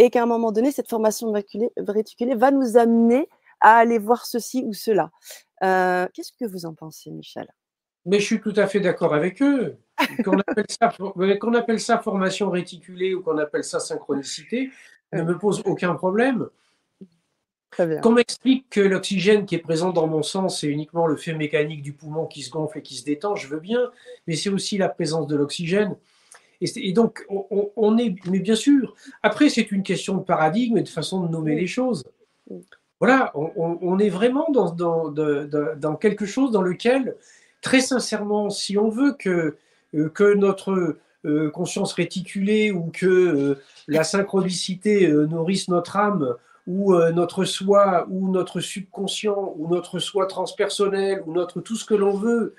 [0.00, 3.28] et qu'à un moment donné, cette formation réticulée va nous amener
[3.60, 5.10] à aller voir ceci ou cela.
[5.60, 7.46] Qu'est-ce que vous en pensez, Michel?
[8.06, 9.76] Mais je suis tout à fait d'accord avec eux.
[10.24, 10.64] Qu'on appelle,
[11.54, 14.70] appelle ça formation réticulée ou qu'on appelle ça synchronicité
[15.12, 16.48] ne me pose aucun problème.
[17.76, 21.82] Qu'on m'explique que l'oxygène qui est présent dans mon sang, c'est uniquement le fait mécanique
[21.82, 23.90] du poumon qui se gonfle et qui se détend, je veux bien,
[24.26, 25.96] mais c'est aussi la présence de l'oxygène.
[26.60, 30.88] Et, donc, on, est, mais bien sûr, après, c'est une question de paradigme et de
[30.88, 32.04] façon de nommer les choses.
[32.98, 37.16] Voilà, on, est vraiment dans, quelque chose dans lequel
[37.62, 39.56] très sincèrement, si on veut que,
[40.12, 40.98] que notre
[41.52, 43.56] conscience réticulée ou que
[43.88, 46.34] la synchronicité nourrisse notre âme
[46.66, 51.94] ou notre soi ou notre subconscient ou notre soi transpersonnel ou notre tout ce que
[51.94, 52.54] l'on veut.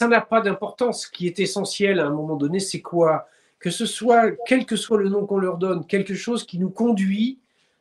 [0.00, 1.02] Ça n'a pas d'importance.
[1.04, 3.28] Ce qui est essentiel à un moment donné, c'est quoi?
[3.58, 6.70] Que ce soit, quel que soit le nom qu'on leur donne, quelque chose qui nous
[6.70, 7.40] conduit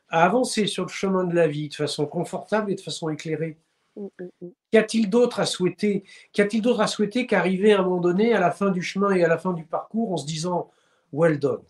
[0.09, 3.57] à avancer sur le chemin de la vie de façon confortable et de façon éclairée.
[3.95, 4.07] Mm,
[4.41, 6.03] mm, Qu'y a-t-il d'autre à souhaiter?
[6.31, 9.11] Qu'y a-t-il d'autre à souhaiter qu'arriver à un moment donné à la fin du chemin
[9.11, 10.71] et à la fin du parcours en se disant
[11.11, 11.63] well done?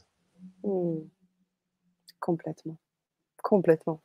[2.19, 2.77] Complètement.
[3.41, 4.01] Complètement.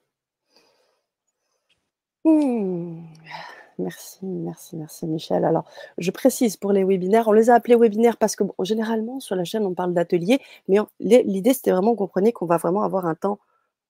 [3.82, 5.44] Merci, merci, merci Michel.
[5.44, 5.64] Alors,
[5.98, 9.44] je précise pour les webinaires, on les a appelés webinaires parce que généralement sur la
[9.44, 13.40] chaîne on parle d'atelier, mais l'idée c'était vraiment comprenez qu'on va vraiment avoir un temps,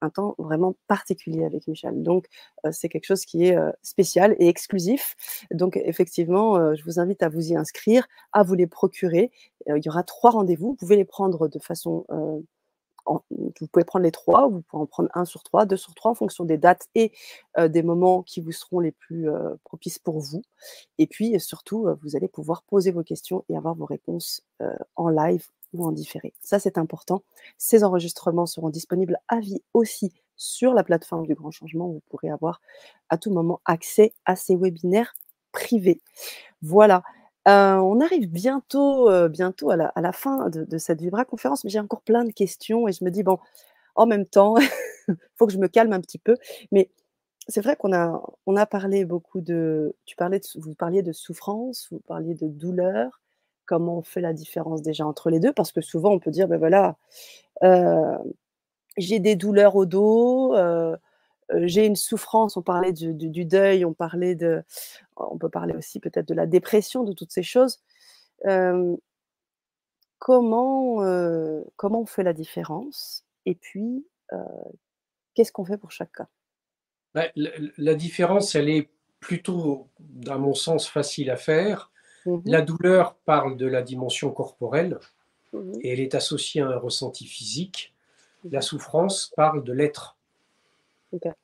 [0.00, 2.02] un temps vraiment particulier avec Michel.
[2.02, 2.26] Donc
[2.64, 5.14] euh, c'est quelque chose qui est euh, spécial et exclusif.
[5.52, 9.30] Donc effectivement, euh, je vous invite à vous y inscrire, à vous les procurer.
[9.66, 10.68] il y aura trois rendez-vous.
[10.70, 12.06] Vous pouvez les prendre de façon
[13.06, 16.10] vous pouvez prendre les trois, vous pouvez en prendre un sur trois, deux sur trois
[16.10, 17.12] en fonction des dates et
[17.58, 19.28] des moments qui vous seront les plus
[19.64, 20.42] propices pour vous.
[20.98, 24.44] Et puis surtout, vous allez pouvoir poser vos questions et avoir vos réponses
[24.96, 26.34] en live ou en différé.
[26.40, 27.22] Ça, c'est important.
[27.58, 31.88] Ces enregistrements seront disponibles à vie aussi sur la plateforme du Grand Changement.
[31.88, 32.60] Vous pourrez avoir
[33.08, 35.14] à tout moment accès à ces webinaires
[35.50, 36.00] privés.
[36.62, 37.02] Voilà
[37.46, 42.24] on arrive bientôt, bientôt à la, fin de, cette Vibra conférence, mais j'ai encore plein
[42.24, 43.38] de questions et je me dis, bon,
[43.94, 44.54] en même temps,
[45.36, 46.36] faut que je me calme un petit peu.
[46.70, 46.90] Mais
[47.48, 50.40] c'est vrai qu'on a, on a parlé beaucoup de, tu parlais
[51.12, 53.20] souffrance, vous parliez de douleur,
[53.66, 56.48] comment on fait la différence déjà entre les deux, parce que souvent on peut dire,
[56.48, 56.96] ben voilà,
[58.96, 60.54] j'ai des douleurs au dos,
[61.54, 64.62] j'ai une souffrance, on parlait du, deuil, on parlait de,
[65.16, 67.80] on peut parler aussi peut-être de la dépression, de toutes ces choses.
[70.18, 70.96] comment,
[71.76, 74.06] comment on fait la différence Et puis,
[75.34, 76.28] qu'est-ce qu'on fait pour chaque cas
[77.14, 78.90] bah, la, différence, elle est
[79.20, 81.90] plutôt, dans mon sens, facile à faire.
[82.24, 85.00] Mmh la douleur parle de la dimension corporelle
[85.52, 87.94] mmh et elle est associée à un ressenti physique.
[88.44, 90.16] La mmh souffrance parle de l'être.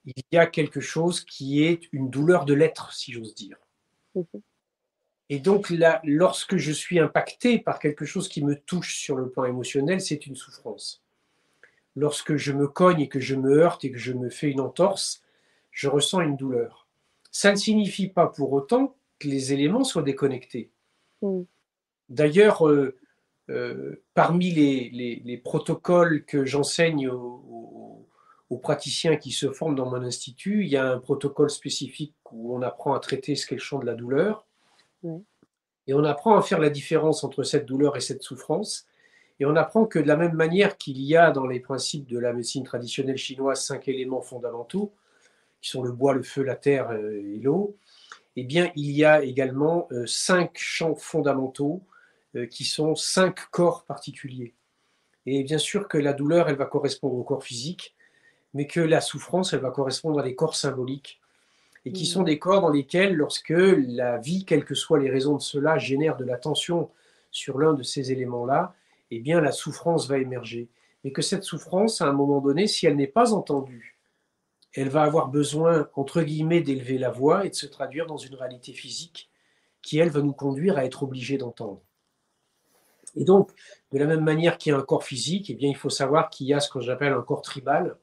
[0.05, 3.59] Il y a quelque chose qui est une douleur de l'être, si j'ose dire.
[5.31, 9.29] Et donc, là, lorsque je suis impacté par quelque chose qui me touche sur le
[9.29, 11.03] plan émotionnel, c'est une souffrance.
[11.97, 14.61] Lorsque je me cogne et que je me heurte et que je me fais une
[14.61, 15.23] entorse,
[15.71, 16.89] je ressens une douleur.
[17.31, 20.71] Ça ne signifie pas pour autant que les éléments soient déconnectés.
[21.21, 21.45] Mhm.
[22.09, 22.97] D'ailleurs, euh,
[23.51, 28.08] euh, parmi les, protocoles que j'enseigne aux, aux
[28.57, 32.63] praticiens qui se forment dans mon institut, il y a un protocole spécifique où on
[32.63, 34.47] apprend à traiter ce qu'est le champ de la douleur.
[35.87, 38.87] Et on apprend à faire la différence entre cette douleur et cette souffrance.
[39.41, 42.19] Et on apprend que de la même manière qu'il y a dans les principes de
[42.19, 44.93] la médecine traditionnelle chinoise cinq éléments fondamentaux,
[45.61, 47.77] qui sont le bois, le feu, la terre euh, et l'eau,
[48.37, 51.83] eh bien, il y a également euh, cinq champs fondamentaux
[52.37, 54.55] euh, qui sont cinq corps particuliers.
[55.27, 57.97] Et bien sûr que la douleur, elle va correspondre au corps physique,
[58.59, 61.21] mais que la souffrance, elle va correspondre à des corps symboliques,
[61.85, 62.25] et qui sont mm.
[62.25, 66.17] des corps dans lesquels, lorsque la vie, quelles que soient les raisons de cela, génère
[66.17, 66.91] de la tension
[67.31, 68.75] sur l'un de ces éléments-là,
[69.13, 70.71] eh bien la souffrance va émerger.
[71.05, 73.97] Et que cette souffrance, à un moment donné, si elle n'est pas entendue,
[74.75, 78.35] elle va avoir besoin, entre guillemets, d'élever la voix et de se traduire dans une
[78.35, 79.31] réalité physique
[79.83, 81.81] qui, elle, va nous conduire à être obligés d'entendre.
[83.15, 83.53] Et donc,
[83.93, 86.29] de la même manière qu'il y a un corps physique, eh bien, il faut savoir
[86.29, 87.97] qu'il y a ce que j'appelle un corps tribal,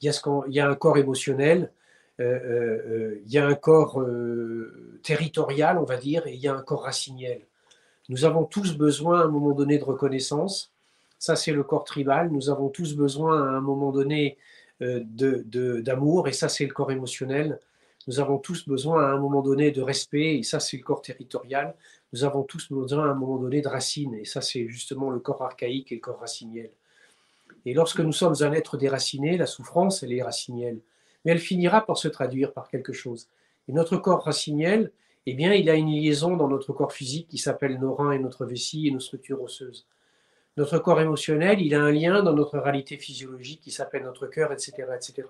[0.00, 0.12] il y a,
[0.48, 1.72] il un corps émotionnel,
[2.20, 4.04] euh, euh, euh, il y a un corps
[5.02, 7.46] territorial, on va dire, et il y a un corps raciniel.
[8.08, 10.72] Nous avons tous besoin à un moment donné de reconnaissance.
[11.18, 12.30] Ça, c'est le corps tribal.
[12.30, 14.38] Nous avons tous besoin à un moment donné
[14.80, 17.58] d'amour, et ça, c'est le corps émotionnel.
[18.06, 21.02] Nous avons tous besoin à un moment donné de respect, et ça, c'est le corps
[21.02, 21.74] territorial.
[22.12, 25.20] Nous avons tous besoin à un moment donné de racines, et ça, c'est justement le
[25.20, 26.70] corps archaïque et le corps raciniel.
[27.66, 30.80] Et lorsque nous sommes un être déraciné, la souffrance, elle est racinielle.
[31.24, 33.28] Mais elle finira par se traduire par quelque chose.
[33.68, 34.92] Et notre corps raciniel,
[35.26, 38.18] eh bien, il a une liaison dans notre corps physique qui s'appelle nos reins et
[38.18, 39.86] notre vessie et nos structures osseuses.
[40.56, 44.52] Notre corps émotionnel, il a un lien dans notre réalité physiologique qui s'appelle notre cœur,
[44.52, 45.28] etc., etc.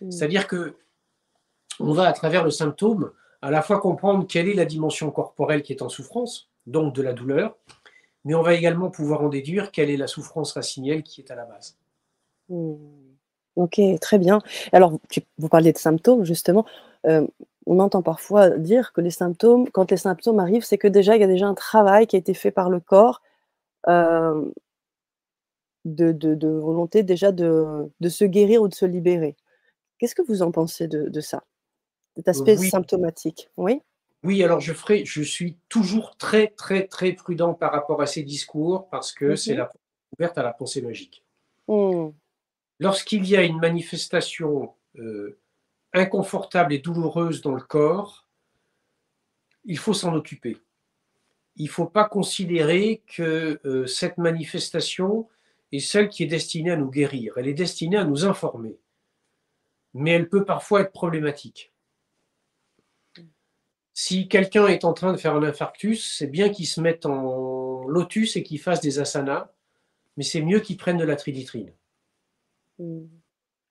[0.00, 0.10] Mm.
[0.10, 0.74] C'est-à-dire que
[1.78, 3.12] on va à travers le symptôme
[3.42, 7.02] à la fois comprendre quelle est la dimension corporelle qui est en souffrance, donc de
[7.02, 7.56] la douleur,
[8.26, 11.36] mais on va également pouvoir en déduire quelle est la souffrance racinielle qui est à
[11.36, 11.78] la base.
[12.48, 12.74] Hmm.
[13.54, 14.42] Ok, très bien.
[14.72, 14.98] Alors,
[15.38, 16.66] vous parliez de symptômes, justement.
[17.06, 17.24] Euh,
[17.66, 21.20] on entend parfois dire que les symptômes, quand les symptômes arrivent, c'est que déjà, il
[21.20, 23.22] y a déjà un travail qui a été fait par le corps
[23.88, 24.50] euh,
[25.84, 29.36] de, volonté déjà de, se guérir ou de se libérer.
[29.98, 31.44] Qu'est-ce que vous en pensez de, ça,
[32.16, 33.50] cet aspect symptomatique?
[33.56, 33.80] Oui
[34.26, 38.24] oui, alors je ferai, je suis toujours très, très, très prudent par rapport à ces
[38.24, 39.70] discours parce que c'est la
[40.18, 41.24] ouverte à la pensée magique.
[41.68, 42.08] Mmh.
[42.80, 45.38] Lorsqu'il y a une manifestation euh,
[45.92, 48.26] inconfortable et douloureuse dans le corps,
[49.64, 50.56] il faut s'en occuper.
[51.54, 55.28] Il ne faut pas considérer que euh, cette manifestation
[55.70, 57.34] est celle qui est destinée à nous guérir.
[57.36, 58.76] Elle est destinée à nous informer.
[59.94, 61.72] Mais elle peut parfois être problématique.
[63.98, 67.88] Si quelqu'un est en train de faire un infarctus, c'est bien qu'il se mette en
[67.88, 69.48] lotus et qu'il fasse des asanas,
[70.18, 71.72] mais c'est mieux qu'il prenne de la triditrine.
[72.78, 73.06] Mm.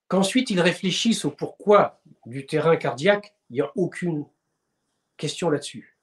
[0.08, 4.26] Qu'ensuite il réfléchisse au pourquoi du terrain cardiaque, il n'y a aucune
[5.16, 5.96] question là-dessus.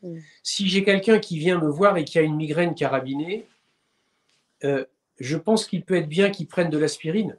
[0.00, 0.18] Mm.
[0.42, 3.46] Si j'ai quelqu'un qui vient me voir et qui a une migraine carabinée,
[4.64, 4.86] euh,
[5.20, 7.36] je pense qu'il peut être bien qu'il prenne de l'aspirine.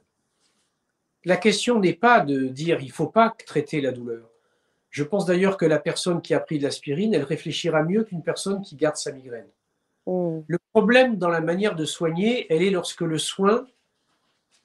[1.24, 4.29] La question n'est pas de dire il ne faut pas traiter la douleur.
[4.90, 8.22] Je pense d'ailleurs que la personne qui a pris de l'aspirine, elle réfléchira mieux qu'une
[8.22, 9.46] personne qui garde sa migraine.
[10.06, 10.40] Mm.
[10.46, 13.66] Le problème dans la manière de soigner, elle est lorsque le soin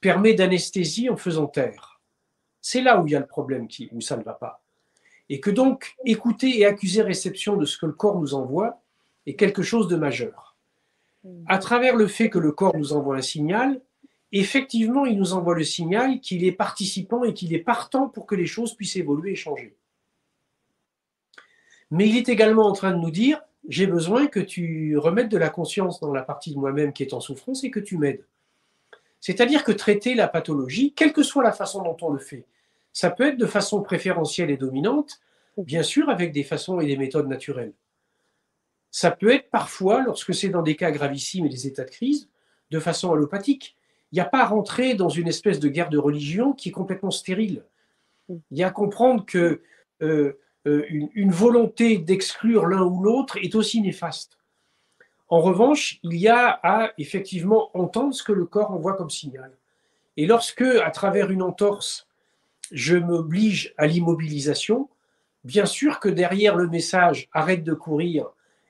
[0.00, 2.00] permet d'anesthésie en faisant taire.
[2.60, 4.62] C'est là où il y a le problème qui, où ça ne va pas.
[5.28, 8.80] Et que donc écouter et accuser réception de ce que le corps nous envoie
[9.26, 10.56] est quelque chose de majeur.
[11.24, 11.44] Hmm.
[11.46, 13.80] À travers le fait que le corps nous envoie un signal,
[14.32, 18.34] effectivement, il nous envoie le signal qu'il est participant et qu'il est partant pour que
[18.34, 19.76] les choses puissent évoluer et changer.
[21.90, 25.38] Mais il est également en train de nous dire, j'ai besoin que tu remettes de
[25.38, 28.24] la conscience dans la partie de moi-même qui est en souffrance et que tu m'aides.
[29.20, 32.44] C'est-à-dire que traiter la pathologie, quelle que soit la façon dont on le fait,
[32.92, 35.20] ça peut être de façon préférentielle et dominante,
[35.58, 37.72] bien sûr avec des façons et des méthodes naturelles.
[38.90, 42.28] Ça peut être parfois, lorsque c'est dans des cas gravissimes et des états de crise,
[42.70, 43.76] de façon allopathique.
[44.12, 46.72] Il n'y a pas à rentrer dans une espèce de guerre de religion qui est
[46.72, 47.64] complètement stérile.
[48.28, 49.62] Il y a à comprendre que
[50.02, 54.36] euh, euh, une, volonté d'exclure l'un ou l'autre est aussi néfaste.
[55.28, 59.52] En revanche, il y a à effectivement entendre ce que le corps envoie comme signal.
[60.16, 62.08] Et lorsque, à travers une entorse,
[62.72, 64.88] je m'oblige à l'immobilisation,
[65.44, 68.26] bien sûr que derrière le message arrête de courir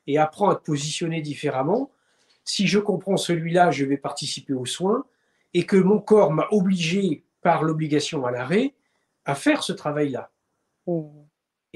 [0.06, 1.90] et apprends à te positionner différemment,
[2.44, 5.04] si je comprends celui-là, je vais participer aux soins
[5.54, 8.74] et que mon corps m'a obligé par l'obligation à l'arrêt
[9.24, 10.30] à faire ce travail-là.
[10.86, 11.25] Mmh.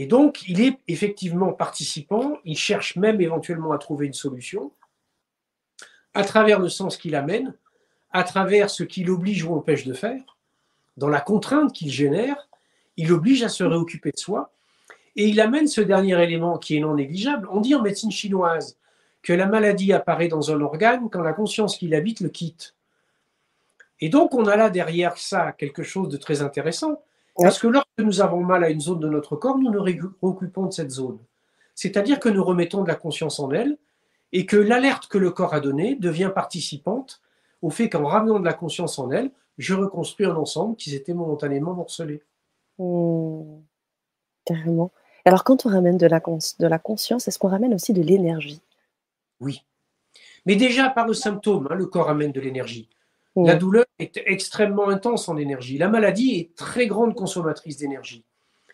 [0.01, 4.73] Et donc, il est effectivement participant, il cherche même éventuellement à trouver une solution,
[6.15, 7.53] à travers le sens qu'il amène,
[8.11, 10.39] à travers ce qu'il oblige ou empêche de faire,
[10.97, 12.49] dans la contrainte qu'il génère,
[12.97, 14.55] il oblige à se réoccuper de soi,
[15.17, 17.47] et il amène ce dernier élément qui est non négligeable.
[17.53, 18.79] On dit en médecine chinoise
[19.21, 22.75] que la maladie apparaît dans un organe quand la conscience qui l'habite le quitte.
[24.01, 27.03] Et donc, on a là derrière ça quelque chose de très intéressant,
[27.41, 29.84] parce que lorsque nous avons mal à une zone de notre corps, nous nous
[30.22, 31.18] occupons de cette zone.
[31.74, 33.78] C'est-à-dire que nous remettons de la conscience en elle
[34.32, 37.20] et que l'alerte que le corps a donnée devient participante
[37.62, 41.14] au fait qu'en ramenant de la conscience en elle, je reconstruis un ensemble qui s'était
[41.14, 42.22] momentanément morcelé.
[42.78, 43.61] Mmh.
[44.47, 44.91] carrément.
[45.26, 48.62] Alors quand on ramène de la, de la conscience, est-ce qu'on ramène aussi de l'énergie?
[49.41, 49.64] Oui.
[50.47, 52.88] Mais déjà par le symptôme, hein, le corps amène de l'énergie.
[53.37, 55.79] La douleur est extrêmement intense en énergie.
[55.79, 58.25] La maladie est très grande consommatrice d'énergie.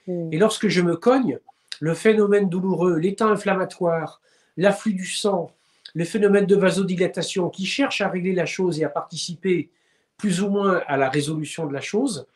[0.08, 1.38] Et lorsque je me cogne,
[1.80, 4.20] le phénomène douloureux, l'état inflammatoire,
[4.56, 5.50] l'afflux du sang,
[5.94, 9.70] le phénomène de vasodilatation qui cherche à régler la chose et à participer
[10.16, 12.26] plus ou moins à la résolution de la chose,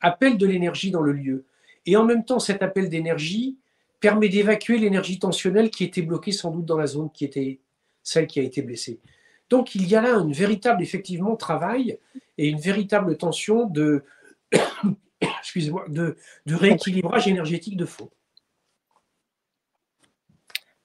[0.00, 1.44] appelle de l'énergie dans le lieu.
[1.86, 3.56] Et en même temps, cet appel d'énergie
[4.00, 7.60] permet d'évacuer l'énergie tensionnelle qui était bloquée sans doute dans la zone qui était
[8.02, 9.00] celle qui a été blessée.
[9.50, 11.98] Donc il y a là un véritable, effectivement, travail
[12.36, 14.04] et une véritable tension de,
[15.20, 16.16] excusez-moi, de,
[16.46, 18.10] rééquilibrage énergétique de fond.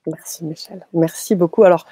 [0.06, 1.64] Merci Michel, merci beaucoup.
[1.64, 1.86] Alors,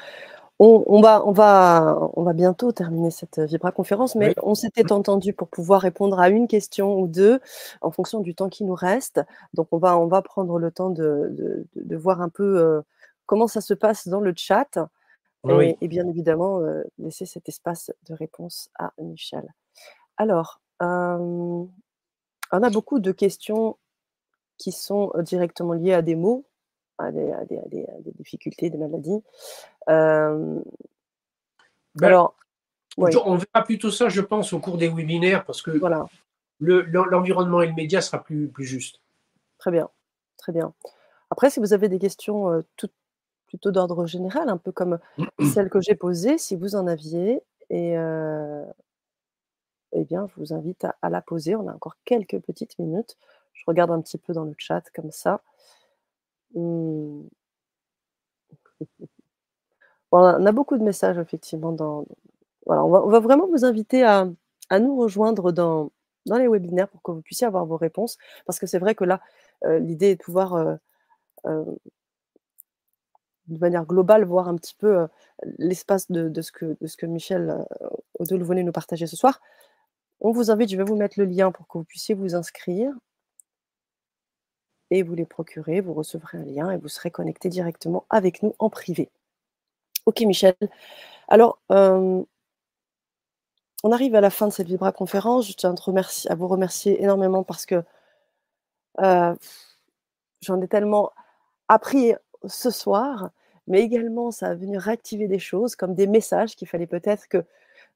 [0.63, 5.33] on, va, on, va, on va bientôt terminer cette Vibra conférence, mais on s'était entendu
[5.33, 7.39] pour pouvoir répondre à une question ou deux
[7.81, 9.21] en fonction du temps qui nous reste.
[9.55, 12.81] Donc, on va, on va prendre le temps de, voir un peu euh,
[13.25, 14.77] comment ça se passe dans le chat.
[15.49, 16.61] Et, bien évidemment,
[16.99, 19.53] laisser cet espace de réponse à Michel.
[20.17, 21.69] Alors, on
[22.51, 23.77] a beaucoup de questions
[24.57, 26.45] qui sont directement liées à des mots,
[26.99, 27.33] à des,
[28.19, 29.23] difficultés, des maladies.
[29.87, 30.61] Ben,
[32.01, 32.35] alors,
[32.97, 36.05] on verra plutôt ça, je pense, au cours des webinaires, parce que voilà.
[36.59, 39.01] l'environnement et le média sera plus, plus juste.
[39.57, 39.89] Très bien.
[40.37, 40.73] très bien.
[41.29, 42.63] Après, si vous avez des questions
[43.51, 44.97] plutôt d'ordre général, un peu comme
[45.53, 47.95] celle que j'ai posée, si vous en aviez, et
[49.93, 51.55] eh bien, je vous invite à, la poser.
[51.55, 53.17] On a encore quelques petites minutes.
[53.53, 55.41] Je regarde un petit peu dans le chat comme ça.
[56.53, 57.29] Mmh.
[60.11, 61.71] on a beaucoup de messages, effectivement.
[61.71, 62.05] Dans...
[62.65, 64.27] Voilà, on, va, vraiment vous inviter à,
[64.79, 65.91] nous rejoindre dans,
[66.25, 68.17] dans, les webinaires pour que vous puissiez avoir vos réponses.
[68.45, 69.21] Parce que c'est vrai que là,
[69.65, 70.77] l'idée est de pouvoir
[73.47, 75.07] de manière globale, voir un petit peu
[75.57, 77.65] l'espace de, ce que, Michel
[78.19, 79.41] Odeul venait nous partager ce soir.
[80.19, 82.93] On vous invite, je vais vous mettre le lien pour que vous puissiez vous inscrire
[84.91, 85.81] et vous les procurer.
[85.81, 89.09] Vous recevrez un lien et vous serez connecté directement avec nous en privé.
[90.05, 90.55] Ok, Michel.
[91.27, 92.25] Alors, on
[93.91, 95.47] arrive à la fin de cette Vibra conférence.
[95.47, 97.83] Je tiens à, vous remercier énormément parce que
[98.99, 101.11] j'en ai tellement
[101.67, 102.13] appris
[102.45, 103.31] ce soir
[103.67, 107.45] mais également ça a venu réactiver des choses comme des messages qu'il fallait peut-être que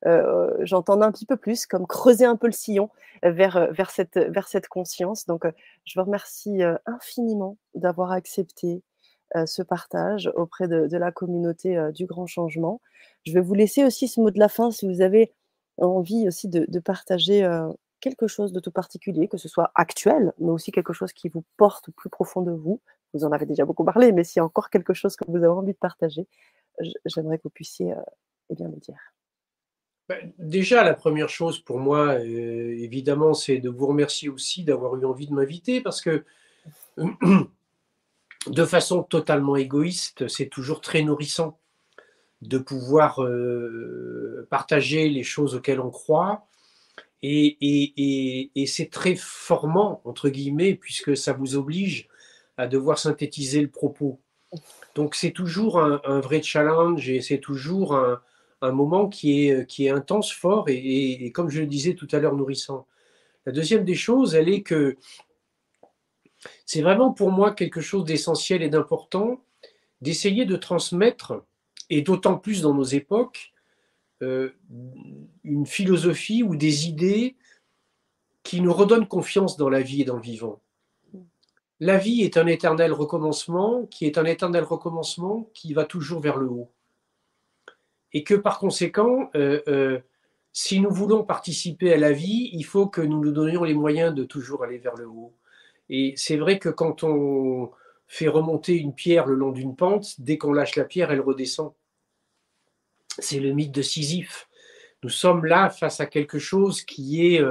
[0.05, 2.89] euh, j'entende un petit peu plus, comme creuser un peu le sillon
[3.23, 5.25] vers, euh, vers, cette, vers cette conscience.
[5.25, 5.51] Donc, euh,
[5.85, 8.81] je vous remercie infiniment d'avoir accepté
[9.45, 12.79] ce partage auprès de, la communauté du grand changement.
[13.25, 15.33] Je vais vous laisser aussi ce mot de la fin si vous avez
[15.77, 17.45] envie aussi de, de partager
[17.99, 21.43] quelque chose de tout particulier, que ce soit actuel, mais aussi quelque chose qui vous
[21.57, 22.79] porte plus profond de vous,
[23.15, 25.37] vous en avez déjà beaucoup parlé, mais s'il y a encore quelque chose que vous
[25.37, 26.27] avez envie de partager,
[27.05, 28.01] j'aimerais que vous puissiez euh,
[28.49, 28.99] eh bien, le dire.
[30.09, 34.95] Ben, déjà, la première chose pour moi, euh, évidemment, c'est de vous remercier aussi d'avoir
[34.97, 36.25] eu envie de m'inviter parce que
[38.47, 41.57] de façon totalement égoïste, c'est toujours très nourrissant
[42.41, 46.45] de pouvoir euh, partager les choses auxquelles on croit.
[47.27, 52.07] Et c'est très formant, entre guillemets, puisque ça vous oblige
[52.57, 54.19] à devoir synthétiser le propos.
[54.93, 58.21] Donc c'est toujours un, vrai challenge et c'est toujours un,
[58.71, 62.87] moment qui est, intense, fort et, comme je le disais tout à l'heure, nourrissant.
[63.45, 64.97] La deuxième des choses, elle est que
[66.65, 69.41] c'est vraiment pour moi quelque chose d'essentiel et d'important
[70.01, 71.43] d'essayer de transmettre,
[71.89, 73.53] et d'autant plus dans nos époques,
[74.21, 74.51] euh,
[75.43, 77.35] une philosophie ou des idées
[78.43, 80.61] qui nous redonnent confiance dans la vie et dans le vivant
[81.79, 86.37] la vie est un éternel recommencement, qui est un éternel recommencement qui va toujours vers
[86.37, 86.71] le haut.
[88.13, 89.99] Et que par conséquent, euh, euh,
[90.53, 94.15] si nous voulons participer à la vie, il faut que nous nous donnions les moyens
[94.15, 95.33] de toujours aller vers le haut.
[95.89, 97.71] Et c'est vrai que quand on
[98.07, 101.73] fait remonter une pierre le long d'une pente, dès qu'on lâche la pierre, elle redescend.
[103.19, 104.47] C'est le mythe de Sisyphe.
[105.03, 107.41] Nous sommes là face à quelque chose qui est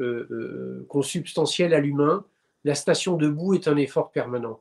[0.00, 2.24] euh, consubstantiel à l'humain,
[2.68, 4.60] la station debout est un effort permanent.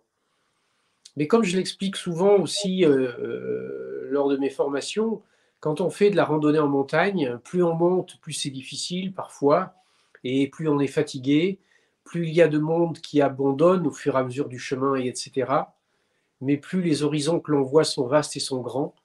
[1.17, 5.21] Mais comme je l'explique souvent aussi euh, euh, lors de mes formations,
[5.59, 9.73] quand on fait de la randonnée en montagne, plus on monte, plus c'est difficile parfois,
[10.23, 11.59] et plus on est fatigué,
[12.05, 14.95] plus il y a de monde qui abandonne au fur et à mesure du chemin,
[14.95, 15.51] et etc.
[16.39, 18.95] Mais plus les horizons que l'on voit sont vastes et sont grands,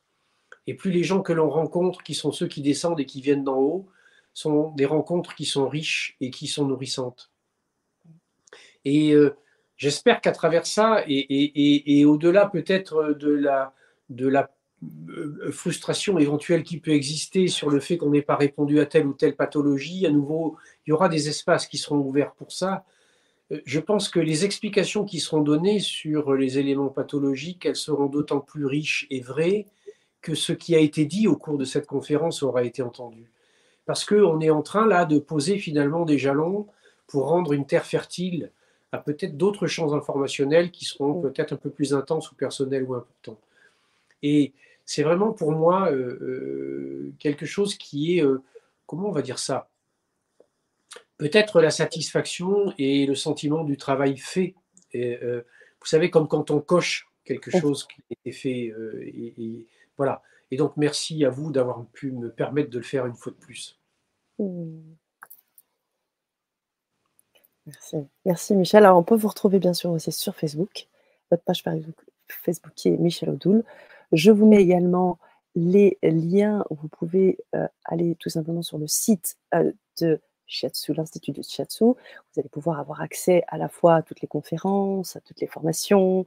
[0.69, 3.43] et plus les gens que l'on rencontre, qui sont ceux qui descendent et qui viennent
[3.43, 3.89] d'en haut,
[4.33, 7.32] sont des rencontres qui sont riches et qui sont nourrissantes.
[8.85, 9.37] Et euh,
[9.77, 13.75] j'espère qu'à travers ça, et, au-delà peut-être de la,
[15.09, 19.07] euh, frustration éventuelle qui peut exister sur le fait qu'on n'ait pas répondu à telle
[19.07, 20.57] ou telle pathologie, à nouveau,
[20.87, 22.85] il y aura des espaces qui seront ouverts pour ça.
[23.53, 28.07] Euh, je pense que les explications qui seront données sur les éléments pathologiques, elles seront
[28.07, 29.67] d'autant plus riches et vraies
[30.21, 33.31] que ce qui a été dit au cours de cette conférence aura été entendu.
[33.87, 36.67] Parce qu'on est en train là de poser finalement des jalons
[37.07, 38.53] pour rendre une terre fertile
[38.93, 42.95] à peut-être d'autres champs informationnels qui seront peut-être un peu plus intenses ou personnels ou
[42.95, 43.41] importants.
[44.23, 44.53] Et
[44.85, 48.43] c'est vraiment pour moi euh, euh, quelque chose qui est, euh,
[48.87, 49.71] comment on va dire ça?
[51.17, 54.55] Peut-être la satisfaction et le sentiment du travail fait.
[54.93, 58.75] vous savez, comme quand on coche quelque chose qui a été fait.
[59.01, 59.67] Et,
[59.97, 60.21] voilà.
[60.51, 63.39] Et donc, merci à vous d'avoir pu me permettre de le faire une fois de
[63.39, 63.79] plus.
[64.39, 64.81] Mm.
[67.67, 67.97] Merci.
[68.25, 68.85] Merci Michel.
[68.85, 70.89] Alors on peut vous retrouver bien sûr aussi sur Facebook,
[71.31, 71.63] votre page
[72.29, 73.65] Facebook qui est Michel Odoul.
[74.13, 75.19] Je vous mets également
[75.55, 80.93] les liens où vous pouvez euh, aller tout simplement sur le site euh, de Shiatsu,
[80.95, 81.85] l'Institut de Shiatsu.
[81.85, 81.97] Vous
[82.39, 86.27] allez pouvoir avoir accès à la fois à toutes les conférences, à toutes les formations,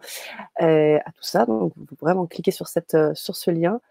[0.61, 1.45] euh, à tout ça.
[1.45, 3.81] Donc, vous pouvez vraiment cliquer sur, cette, sur ce lien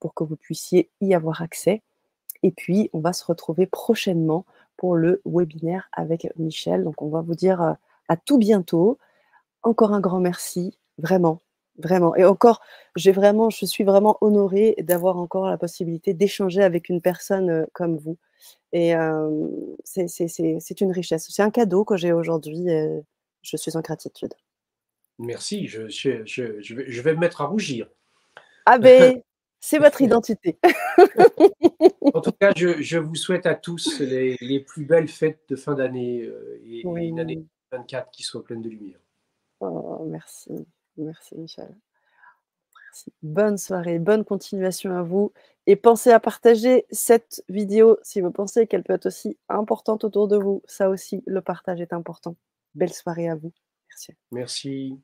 [0.00, 1.82] pour que vous puissiez y avoir accès.
[2.42, 4.46] Et puis, on va se retrouver prochainement
[4.76, 6.84] pour le webinaire avec Michel.
[6.84, 7.72] Donc, on va vous dire euh,
[8.08, 8.98] à tout bientôt
[9.62, 11.40] encore un grand merci, vraiment,
[11.78, 12.14] vraiment.
[12.14, 12.60] Et encore,
[12.94, 17.96] j'ai vraiment, je suis vraiment honorée d'avoir encore la possibilité d'échanger avec une personne comme
[17.96, 18.16] vous.
[18.72, 18.94] Et
[19.82, 21.26] c'est une richesse.
[21.28, 22.66] C'est un cadeau que j'ai aujourd'hui.
[23.42, 24.34] je suis en gratitude.
[25.18, 27.88] Merci, je, je, vais, me mettre à rougir.
[28.66, 29.22] Ah ben,
[29.66, 30.60] c'est votre identité.
[32.14, 36.30] en tout cas, je, vous souhaite à tous les, plus belles fêtes de fin d'année
[36.64, 39.00] et, une année 24 qui soit pleine de lumière.
[39.58, 40.52] Oh, merci,
[40.96, 41.74] merci Michel.
[42.86, 43.12] Merci.
[43.24, 45.32] Bonne soirée, bonne continuation à vous.
[45.66, 50.28] Et pensez à partager cette vidéo si vous pensez qu'elle peut être aussi importante autour
[50.28, 50.62] de vous.
[50.66, 52.36] Ça aussi, le partage est important.
[52.76, 53.52] Belle soirée à vous.
[53.90, 54.12] Merci.
[54.30, 55.00] Merci.